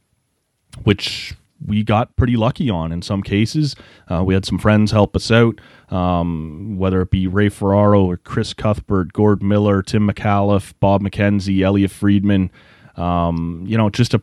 [0.84, 1.34] which
[1.64, 3.76] we got pretty lucky on in some cases.
[4.08, 5.60] Uh, we had some friends help us out,
[5.90, 11.62] um, whether it be Ray Ferraro or Chris Cuthbert, Gord Miller, Tim McAuliffe, Bob McKenzie,
[11.62, 12.50] Elliot Friedman.
[12.96, 14.22] Um, you know, just a,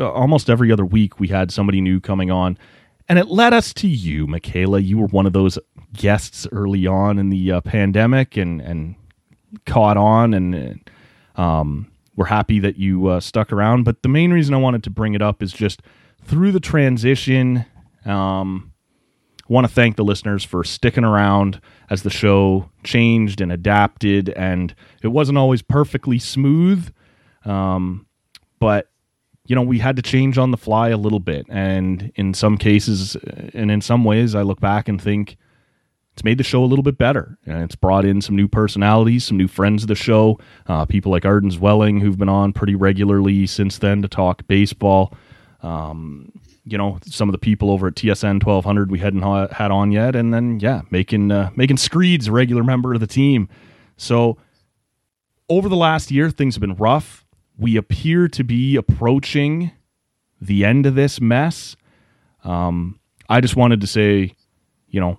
[0.00, 2.56] almost every other week we had somebody new coming on.
[3.10, 4.78] And it led us to you, Michaela.
[4.78, 5.58] You were one of those
[5.92, 8.94] guests early on in the uh, pandemic and, and
[9.66, 10.88] caught on and
[11.34, 13.84] um, we're happy that you uh, stuck around.
[13.84, 15.82] But the main reason I wanted to bring it up is just
[16.22, 17.64] through the transition.
[18.04, 18.72] Um,
[19.48, 21.60] want to thank the listeners for sticking around
[21.90, 24.72] as the show changed and adapted, and
[25.02, 26.92] it wasn't always perfectly smooth.
[27.44, 28.06] Um,
[28.60, 28.89] but
[29.50, 32.56] you know, we had to change on the fly a little bit, and in some
[32.56, 33.16] cases,
[33.52, 35.36] and in some ways, I look back and think
[36.12, 37.36] it's made the show a little bit better.
[37.46, 41.10] And it's brought in some new personalities some new friends of the show uh, people
[41.10, 45.12] like arden zwelling who've been on pretty regularly since then to talk baseball.
[45.64, 46.30] Um,
[46.64, 49.90] you know some of the people over at tsn 1200 we hadn't ha- had on
[49.90, 50.14] yet.
[50.14, 53.48] And then yeah making uh, making screeds a regular member of the team.
[53.96, 54.36] So
[55.48, 57.24] over the last year things have been rough
[57.60, 59.70] we appear to be approaching
[60.40, 61.76] the end of this mess
[62.44, 64.34] um, i just wanted to say
[64.88, 65.18] you know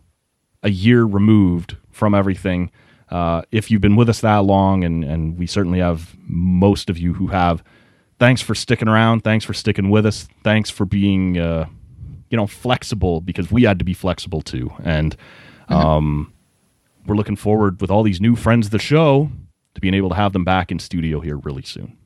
[0.63, 2.71] a year removed from everything.
[3.09, 6.97] Uh, if you've been with us that long, and, and we certainly have most of
[6.97, 7.63] you who have,
[8.19, 9.23] thanks for sticking around.
[9.23, 10.27] Thanks for sticking with us.
[10.43, 11.67] Thanks for being, uh,
[12.29, 14.71] you know, flexible because we had to be flexible too.
[14.83, 15.15] And
[15.67, 16.33] um,
[17.05, 19.29] we're looking forward with all these new friends of the show
[19.75, 21.97] to being able to have them back in studio here really soon.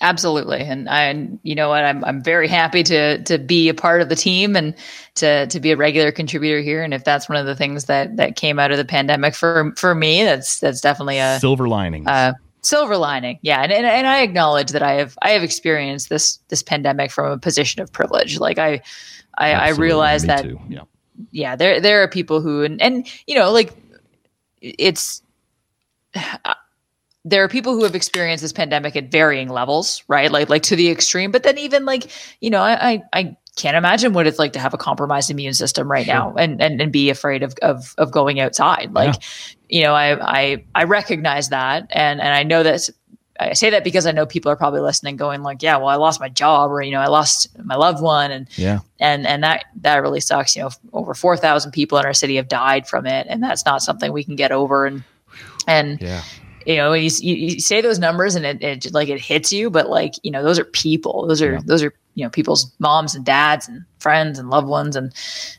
[0.00, 1.12] Absolutely, and I,
[1.42, 4.54] you know what, I'm I'm very happy to to be a part of the team
[4.54, 4.74] and
[5.16, 6.84] to to be a regular contributor here.
[6.84, 9.72] And if that's one of the things that that came out of the pandemic for
[9.76, 12.06] for me, that's that's definitely a Silver lining.
[12.06, 13.38] uh, silver lining.
[13.42, 17.10] Yeah, and, and and I acknowledge that I have I have experienced this this pandemic
[17.10, 18.38] from a position of privilege.
[18.38, 18.82] Like I
[19.36, 20.60] I, I realize that too.
[20.68, 20.82] Yeah.
[21.30, 23.72] yeah, there there are people who and and you know like
[24.60, 25.22] it's
[27.28, 30.30] there are people who have experienced this pandemic at varying levels, right?
[30.30, 32.10] Like like to the extreme, but then even like
[32.40, 35.54] you know I I, I can't imagine what it's like to have a compromised immune
[35.54, 38.92] system right now and, and and be afraid of of of going outside.
[38.92, 39.16] Like
[39.68, 42.88] you know I I I recognize that and and I know that.
[43.40, 45.94] I say that because I know people are probably listening, going like, "Yeah, well, I
[45.94, 48.80] lost my job, or you know, I lost my loved one, and Yeah.
[48.98, 50.56] and and that that really sucks.
[50.56, 53.64] You know, over four thousand people in our city have died from it, and that's
[53.64, 54.86] not something we can get over.
[54.86, 55.04] And
[55.68, 56.22] and Yeah.
[56.68, 59.88] You know, you, you, say those numbers, and it, it like it hits you, but
[59.88, 61.26] like you know, those are people.
[61.26, 64.94] Those are those are you know people's moms and dads and friends and loved ones,
[64.94, 65.14] and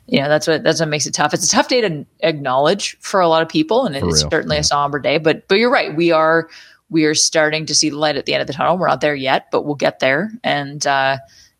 [0.05, 1.33] you know that's what that's what makes it tough.
[1.33, 4.63] It's a tough day to acknowledge for a lot of people, and it's certainly a
[4.63, 5.17] somber day.
[5.17, 6.47] But but you're right, we are
[6.91, 8.77] we are starting to see the light at the end of the tunnel.
[8.77, 10.31] We're not there yet, but we'll get there.
[10.43, 11.17] And uh,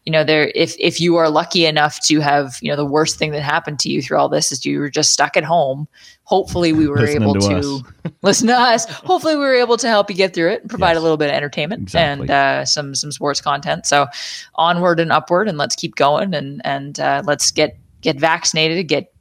[0.09, 3.17] you know, there if if you are lucky enough to have, you know, the worst
[3.17, 5.87] thing that happened to you through all this is you were just stuck at home.
[6.23, 8.85] Hopefully, we were Listening able to to, listen to us.
[8.89, 11.29] Hopefully, we were able to help you get through it and provide a little bit
[11.29, 12.23] of entertainment Exactly.
[12.23, 13.85] and uh, some some sports content.
[13.85, 14.07] So,
[14.55, 19.13] onward and upward, and let's keep going and and uh, let's get get vaccinated, get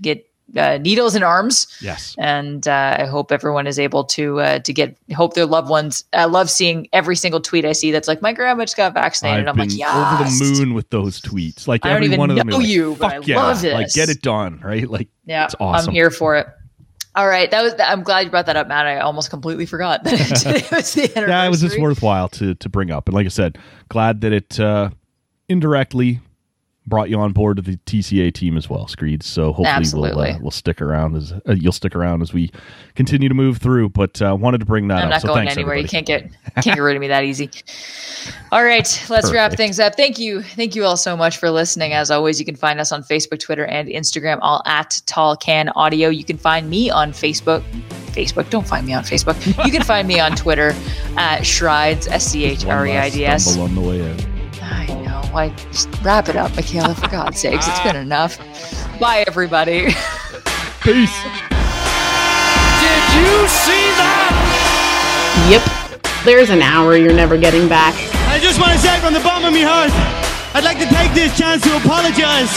[0.00, 0.24] get
[0.56, 2.14] uh, needles in arms Yes.
[2.18, 6.04] and uh, I hope everyone is able to uh, to get hope their loved ones.
[6.12, 9.46] I love seeing every single tweet I see that's like my grandma just got vaccinated.
[9.46, 11.68] I've I'm like, yeah, over the moon with those tweets.
[11.68, 12.46] Like I every one of them.
[12.48, 13.36] know you're like, but Fuck I yeah.
[13.36, 14.88] love Like get it done, right?
[14.88, 15.90] Like Yeah, it's awesome.
[15.90, 16.46] I'm here for it.
[17.14, 17.74] All right, that was.
[17.80, 18.86] I'm glad you brought that up, Matt.
[18.86, 21.28] I almost completely forgot that today was the anniversary.
[21.28, 23.08] yeah, it was just worthwhile to to bring up.
[23.08, 23.58] And like I said,
[23.88, 24.90] glad that it uh,
[25.48, 26.20] indirectly
[26.88, 29.26] brought you on board to the TCA team as well, Screeds.
[29.26, 32.50] So hopefully we'll uh, we'll stick around as uh, you'll stick around as we
[32.94, 33.90] continue to move through.
[33.90, 35.10] But uh, wanted to bring that I'm up.
[35.10, 35.74] not so going anywhere.
[35.74, 35.82] everybody.
[35.82, 36.30] You can't get
[36.62, 37.50] can't get rid of me that easy.
[38.50, 39.94] All right, let's wrap things up.
[39.94, 41.92] Thank you, thank you all so much for listening.
[41.92, 45.68] As always, you can find us on Facebook, Twitter, and Instagram, all at Tall Can
[45.70, 46.08] Audio.
[46.08, 47.62] You can find me on Facebook.
[48.08, 49.36] Facebook, don't find me on Facebook.
[49.64, 50.72] You can find me on Twitter
[51.16, 53.56] at Schreids S C H R E I D S.
[55.32, 55.68] stumble on the way in.
[55.68, 55.68] I know.
[55.68, 56.94] Why just wrap it up, Michaela?
[56.94, 58.38] For God's sakes, it's been enough.
[59.00, 59.86] Bye, everybody.
[60.82, 61.16] Peace.
[62.80, 64.32] Did you see that?
[65.50, 65.62] Yep.
[66.24, 67.94] There's an hour you're never getting back.
[68.28, 69.90] I just want to say from the bottom of my heart,
[70.54, 72.54] I'd like to take this chance to apologize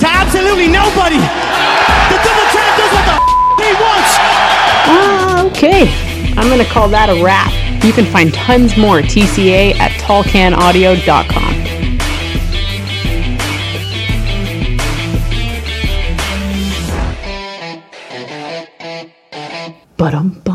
[0.00, 1.18] to absolutely nobody.
[1.18, 3.30] The double champ does what the f-
[3.60, 4.12] he wants.
[4.88, 5.88] Ah, okay.
[6.36, 7.52] I'm going to call that a wrap.
[7.82, 11.50] You can find tons more TCA at tallcanaudio.com.
[19.96, 20.49] Ba-dum-bum.